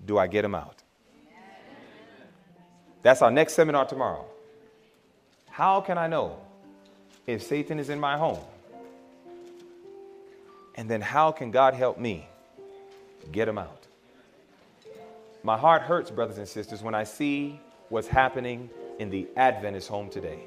[0.05, 0.83] do I get him out?
[3.03, 4.25] That's our next seminar tomorrow.
[5.51, 6.39] How can I know
[7.27, 8.41] if Satan is in my home?
[10.75, 12.29] And then how can God help me
[13.33, 13.87] get him out?
[15.43, 20.11] My heart hurts, brothers and sisters, when I see what's happening in the Adventist home
[20.11, 20.41] today.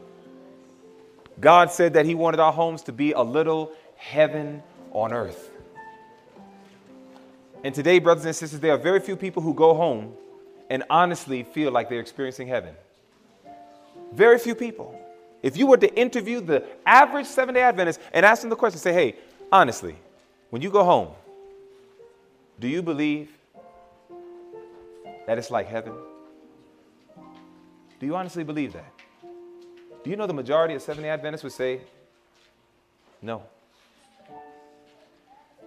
[1.40, 4.62] God said that He wanted our homes to be a little heaven
[4.92, 5.50] on earth.
[7.64, 10.14] And today, brothers and sisters, there are very few people who go home
[10.70, 12.74] and honestly feel like they're experiencing heaven.
[14.14, 15.00] Very few people.
[15.44, 18.80] If you were to interview the average seven day Adventist and ask them the question,
[18.80, 19.16] say, hey,
[19.52, 19.96] honestly,
[20.50, 21.10] when you go home,
[22.60, 23.30] do you believe
[25.26, 25.94] that it's like heaven?
[28.02, 28.92] Do you honestly believe that?
[30.04, 31.82] Do you know the majority of Seventh day Adventists would say,
[33.22, 33.44] no.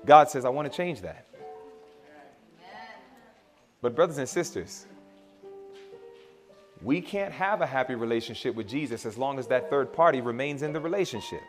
[0.04, 1.28] God says, I want to change that.
[3.80, 4.84] But, brothers and sisters,
[6.82, 10.62] we can't have a happy relationship with Jesus as long as that third party remains
[10.62, 11.42] in the relationship.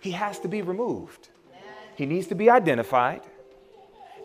[0.00, 1.28] He has to be removed,
[1.96, 3.22] he needs to be identified,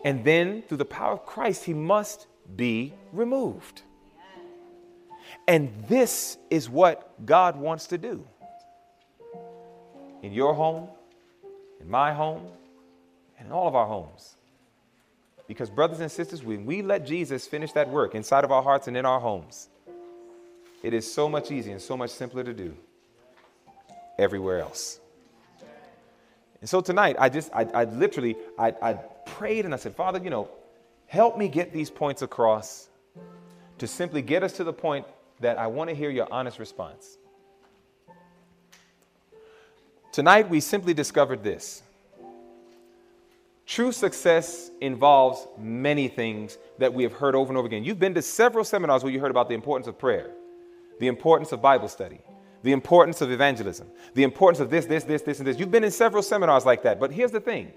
[0.04, 3.82] and then through the power of Christ, he must be removed.
[5.46, 8.26] And this is what God wants to do
[10.22, 10.88] in your home,
[11.80, 12.46] in my home,
[13.38, 14.36] and in all of our homes.
[15.46, 18.88] Because, brothers and sisters, when we let Jesus finish that work inside of our hearts
[18.88, 19.68] and in our homes,
[20.82, 22.76] it is so much easier and so much simpler to do
[24.18, 25.00] everywhere else.
[26.60, 28.92] And so tonight, I just, I, I literally, I, I
[29.26, 30.48] prayed and I said, Father, you know,
[31.06, 32.88] help me get these points across
[33.78, 35.06] to simply get us to the point
[35.40, 37.18] that I want to hear your honest response.
[40.12, 41.82] Tonight, we simply discovered this.
[43.66, 47.84] True success involves many things that we have heard over and over again.
[47.84, 50.30] You've been to several seminars where you heard about the importance of prayer,
[51.00, 52.20] the importance of Bible study,
[52.62, 55.58] the importance of evangelism, the importance of this, this, this, this, and this.
[55.58, 57.00] You've been in several seminars like that.
[57.00, 57.72] But here's the thing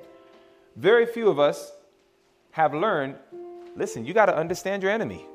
[0.76, 1.74] very few of us
[2.52, 3.16] have learned
[3.76, 5.26] listen, you got to understand your enemy.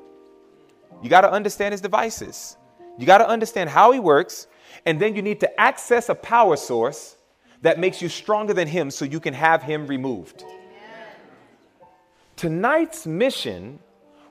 [1.01, 2.57] You got to understand his devices.
[2.97, 4.47] You got to understand how he works.
[4.85, 7.17] And then you need to access a power source
[7.61, 10.43] that makes you stronger than him so you can have him removed.
[10.43, 11.87] Amen.
[12.35, 13.79] Tonight's mission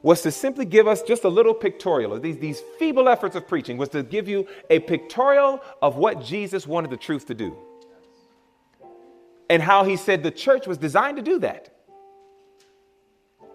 [0.03, 2.21] was to simply give us just a little pictorial.
[2.21, 6.67] These, these feeble efforts of preaching was to give you a pictorial of what Jesus
[6.67, 7.57] wanted the truth to do.
[9.49, 11.71] And how he said the church was designed to do that.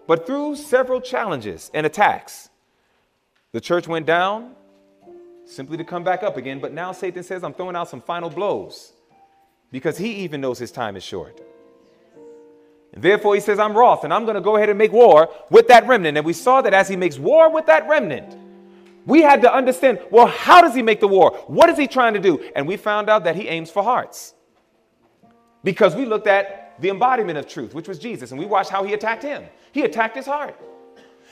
[0.06, 2.49] But through several challenges and attacks,
[3.52, 4.54] the church went down
[5.44, 8.30] simply to come back up again, but now Satan says, I'm throwing out some final
[8.30, 8.92] blows
[9.72, 11.40] because he even knows his time is short.
[12.92, 15.28] And therefore, he says, I'm wroth and I'm going to go ahead and make war
[15.50, 16.16] with that remnant.
[16.16, 18.36] And we saw that as he makes war with that remnant,
[19.06, 21.32] we had to understand well, how does he make the war?
[21.46, 22.44] What is he trying to do?
[22.54, 24.34] And we found out that he aims for hearts
[25.62, 28.84] because we looked at the embodiment of truth, which was Jesus, and we watched how
[28.84, 29.44] he attacked him.
[29.72, 30.58] He attacked his heart.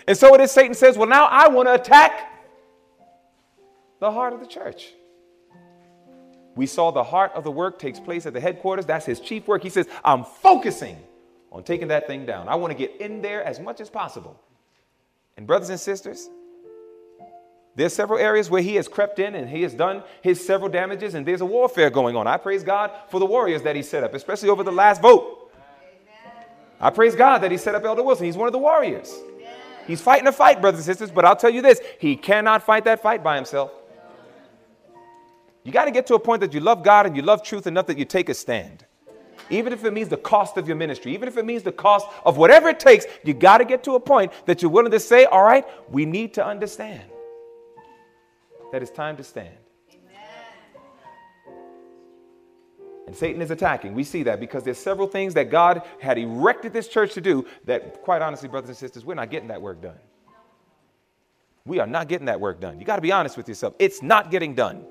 [0.09, 2.33] And so it is Satan says, Well, now I want to attack
[4.01, 4.95] the heart of the church.
[6.57, 8.87] We saw the heart of the work takes place at the headquarters.
[8.87, 9.63] That's his chief work.
[9.63, 10.97] He says, I'm focusing
[11.53, 12.49] on taking that thing down.
[12.49, 14.41] I want to get in there as much as possible.
[15.37, 16.31] And, brothers and sisters,
[17.77, 21.15] there's several areas where he has crept in and he has done his several damages,
[21.15, 22.27] and there's a warfare going on.
[22.27, 25.53] I praise God for the warriors that he set up, especially over the last vote.
[26.81, 28.25] I praise God that he set up Elder Wilson.
[28.25, 29.15] He's one of the warriors.
[29.89, 32.85] He's fighting a fight, brothers and sisters, but I'll tell you this he cannot fight
[32.85, 33.73] that fight by himself.
[35.65, 37.67] You got to get to a point that you love God and you love truth
[37.67, 38.85] enough that you take a stand.
[39.49, 42.07] Even if it means the cost of your ministry, even if it means the cost
[42.27, 45.01] of whatever it takes, you got to get to a point that you're willing to
[45.01, 47.03] say, all right, we need to understand
[48.73, 49.57] that it's time to stand.
[53.09, 53.95] And Satan is attacking.
[53.95, 57.47] We see that because there's several things that God had erected this church to do
[57.65, 59.97] that, quite honestly, brothers and sisters, we're not getting that work done.
[61.65, 62.79] We are not getting that work done.
[62.79, 63.73] You got to be honest with yourself.
[63.79, 64.85] It's not getting done.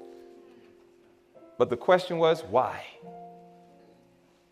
[1.60, 2.84] But the question was, why?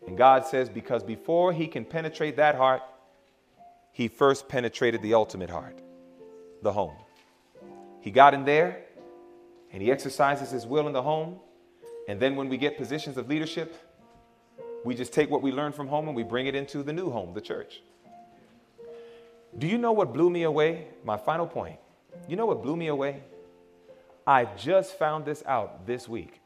[0.06, 2.82] And God says, because before he can penetrate that heart,
[3.90, 5.82] he first penetrated the ultimate heart,
[6.62, 6.94] the home.
[8.00, 8.84] He got in there
[9.72, 11.40] and he exercises his will in the home
[12.08, 13.74] and then when we get positions of leadership,
[14.84, 17.10] we just take what we learned from home and we bring it into the new
[17.10, 17.82] home, the church.
[19.58, 20.88] Do you know what blew me away?
[21.04, 21.78] My final point.
[22.28, 23.22] You know what blew me away?
[24.26, 26.40] I just found this out this week.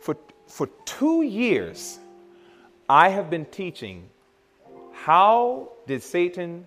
[0.00, 1.98] For, for two years,
[2.88, 4.08] I have been teaching
[4.92, 6.66] how did Satan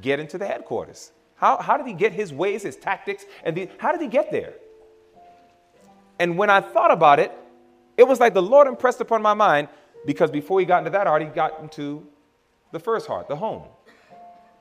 [0.00, 1.12] get into the headquarters?
[1.36, 4.30] How, how did he get his ways, his tactics, and the, how did he get
[4.30, 4.54] there?
[6.18, 7.32] And when I thought about it,
[7.96, 9.68] it was like the Lord impressed upon my mind
[10.06, 12.06] because before he got into that heart, he got into
[12.72, 13.62] the first heart, the home.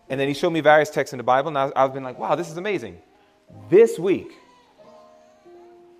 [0.09, 2.19] And then he showed me various texts in the Bible, and I, I've been like,
[2.19, 3.01] wow, this is amazing.
[3.69, 4.31] This week,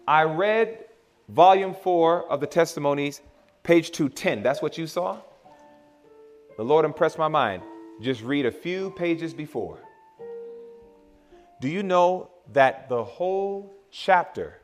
[0.08, 0.86] I read
[1.30, 3.22] volume four of the testimonies,
[3.64, 4.43] page 210.
[4.43, 5.20] That's what you saw?
[6.58, 7.64] The Lord impressed my mind.
[8.01, 9.80] Just read a few pages before.
[11.62, 14.60] Do you know that the whole chapter,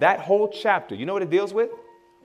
[0.00, 1.70] that whole chapter, you know what it deals with?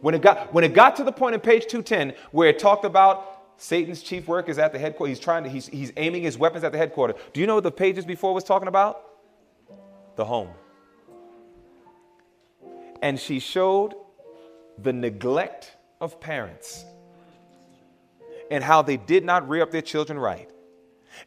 [0.01, 2.85] When it got when it got to the point in page 210 where it talked
[2.85, 6.37] about Satan's chief work is at the headquarters, he's trying to he's, he's aiming his
[6.37, 7.17] weapons at the headquarters.
[7.33, 9.03] Do you know what the pages before was talking about?
[10.15, 10.49] The home.
[13.01, 13.95] And she showed
[14.77, 16.85] the neglect of parents
[18.49, 20.49] and how they did not rear up their children right.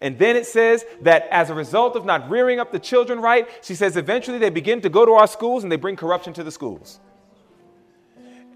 [0.01, 3.49] And then it says that as a result of not rearing up the children right,
[3.62, 6.45] she says eventually they begin to go to our schools and they bring corruption to
[6.45, 7.01] the schools.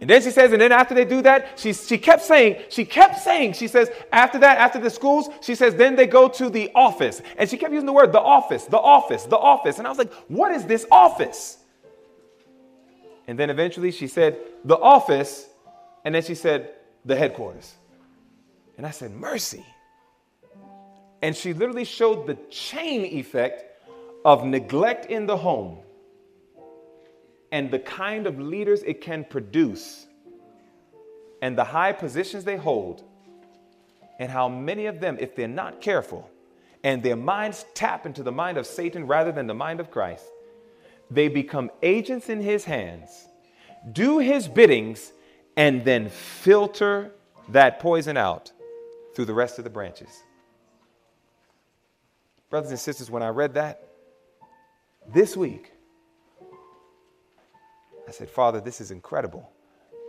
[0.00, 2.84] And then she says, and then after they do that, she, she kept saying, she
[2.84, 6.50] kept saying, she says, after that, after the schools, she says, then they go to
[6.50, 7.22] the office.
[7.38, 9.78] And she kept using the word the office, the office, the office.
[9.78, 11.58] And I was like, what is this office?
[13.26, 15.48] And then eventually she said, the office.
[16.04, 16.74] And then she said,
[17.04, 17.74] the headquarters.
[18.76, 19.64] And I said, mercy.
[21.22, 23.64] And she literally showed the chain effect
[24.24, 25.78] of neglect in the home
[27.52, 30.06] and the kind of leaders it can produce
[31.42, 33.04] and the high positions they hold,
[34.18, 36.30] and how many of them, if they're not careful
[36.82, 40.24] and their minds tap into the mind of Satan rather than the mind of Christ,
[41.10, 43.28] they become agents in his hands,
[43.92, 45.12] do his biddings,
[45.56, 47.12] and then filter
[47.48, 48.50] that poison out
[49.14, 50.22] through the rest of the branches.
[52.50, 53.88] Brothers and sisters, when I read that
[55.12, 55.72] this week,
[58.08, 59.50] I said, Father, this is incredible.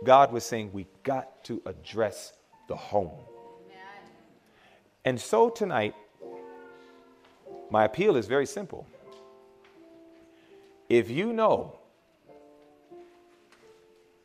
[0.04, 2.32] God was saying we got to address
[2.68, 3.18] the home.
[5.04, 5.94] And so tonight,
[7.70, 8.86] my appeal is very simple.
[10.88, 11.78] If you know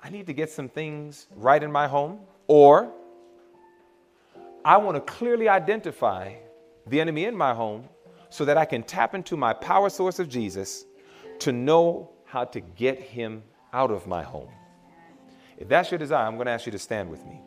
[0.04, 2.92] I need to get some things right in my home, or
[4.66, 6.34] I want to clearly identify
[6.86, 7.88] the enemy in my home
[8.34, 10.86] so that I can tap into my power source of Jesus
[11.38, 14.50] to know how to get him out of my home.
[15.60, 17.40] If that's your desire, I'm going to ask you to stand with me.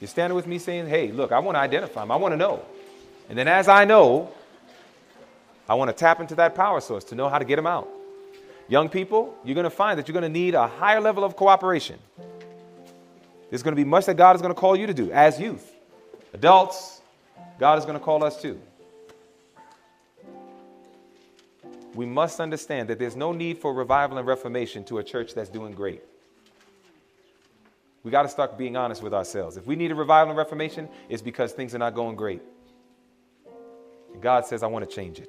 [0.00, 2.10] You're standing with me saying, hey, look, I want to identify him.
[2.10, 2.64] I want to know.
[3.28, 4.32] And then as I know,
[5.68, 7.86] I want to tap into that power source to know how to get him out.
[8.68, 11.36] Young people, you're going to find that you're going to need a higher level of
[11.36, 11.98] cooperation.
[13.50, 15.38] There's going to be much that God is going to call you to do as
[15.38, 15.70] youth.
[16.32, 17.02] Adults,
[17.58, 18.58] God is going to call us too.
[21.94, 25.50] We must understand that there's no need for revival and reformation to a church that's
[25.50, 26.02] doing great.
[28.02, 29.56] We got to start being honest with ourselves.
[29.56, 32.42] If we need a revival and reformation, it's because things are not going great.
[34.12, 35.28] And God says, I want to change it.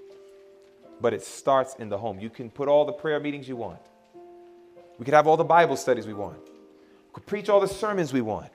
[0.99, 2.19] But it starts in the home.
[2.19, 3.81] You can put all the prayer meetings you want,
[4.97, 8.13] we could have all the Bible studies we want, we could preach all the sermons
[8.13, 8.51] we want.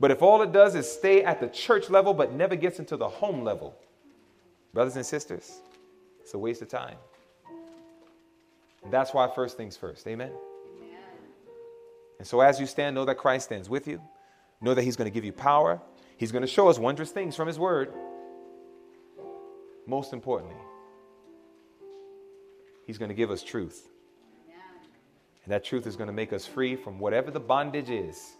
[0.00, 2.96] But if all it does is stay at the church level but never gets into
[2.96, 3.76] the home level,
[4.72, 5.60] brothers and sisters,
[6.22, 6.96] it's a waste of time.
[8.82, 10.06] And that's why first things first.
[10.06, 10.32] Amen?
[10.76, 10.98] Amen.
[12.18, 14.00] And so as you stand, know that Christ stands with you.
[14.60, 15.80] Know that He's going to give you power.
[16.16, 17.92] He's going to show us wondrous things from His Word.
[19.86, 20.56] Most importantly,
[22.86, 23.88] He's going to give us truth.
[25.44, 28.36] And that truth is going to make us free from whatever the bondage is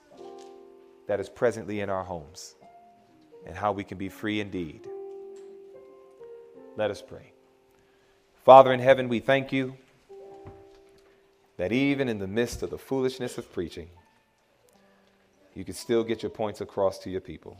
[1.06, 2.54] that is presently in our homes
[3.46, 4.86] and how we can be free indeed.
[6.76, 7.32] Let us pray.
[8.44, 9.76] Father in heaven, we thank you
[11.60, 13.90] that even in the midst of the foolishness of preaching,
[15.54, 17.54] you can still get your points across to your people.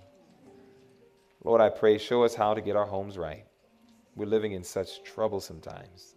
[1.44, 3.44] Lord, I pray, show us how to get our homes right.
[4.16, 6.14] We're living in such troublesome times.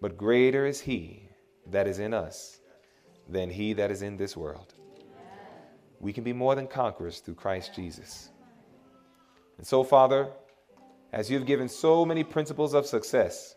[0.00, 1.28] But greater is He
[1.70, 2.58] that is in us
[3.28, 4.74] than He that is in this world.
[6.00, 8.30] We can be more than conquerors through Christ Jesus.
[9.58, 10.26] And so, Father,
[11.12, 13.54] as you've given so many principles of success,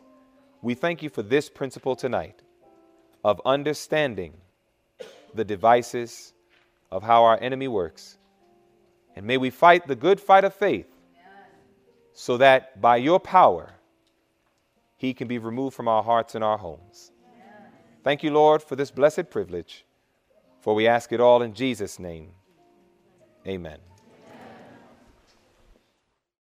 [0.61, 2.43] we thank you for this principle tonight
[3.23, 4.33] of understanding
[5.33, 6.33] the devices
[6.91, 8.17] of how our enemy works.
[9.15, 10.87] And may we fight the good fight of faith
[12.13, 13.73] so that by your power,
[14.97, 17.11] he can be removed from our hearts and our homes.
[18.03, 19.85] Thank you, Lord, for this blessed privilege,
[20.61, 22.31] for we ask it all in Jesus' name.
[23.47, 23.88] Amen.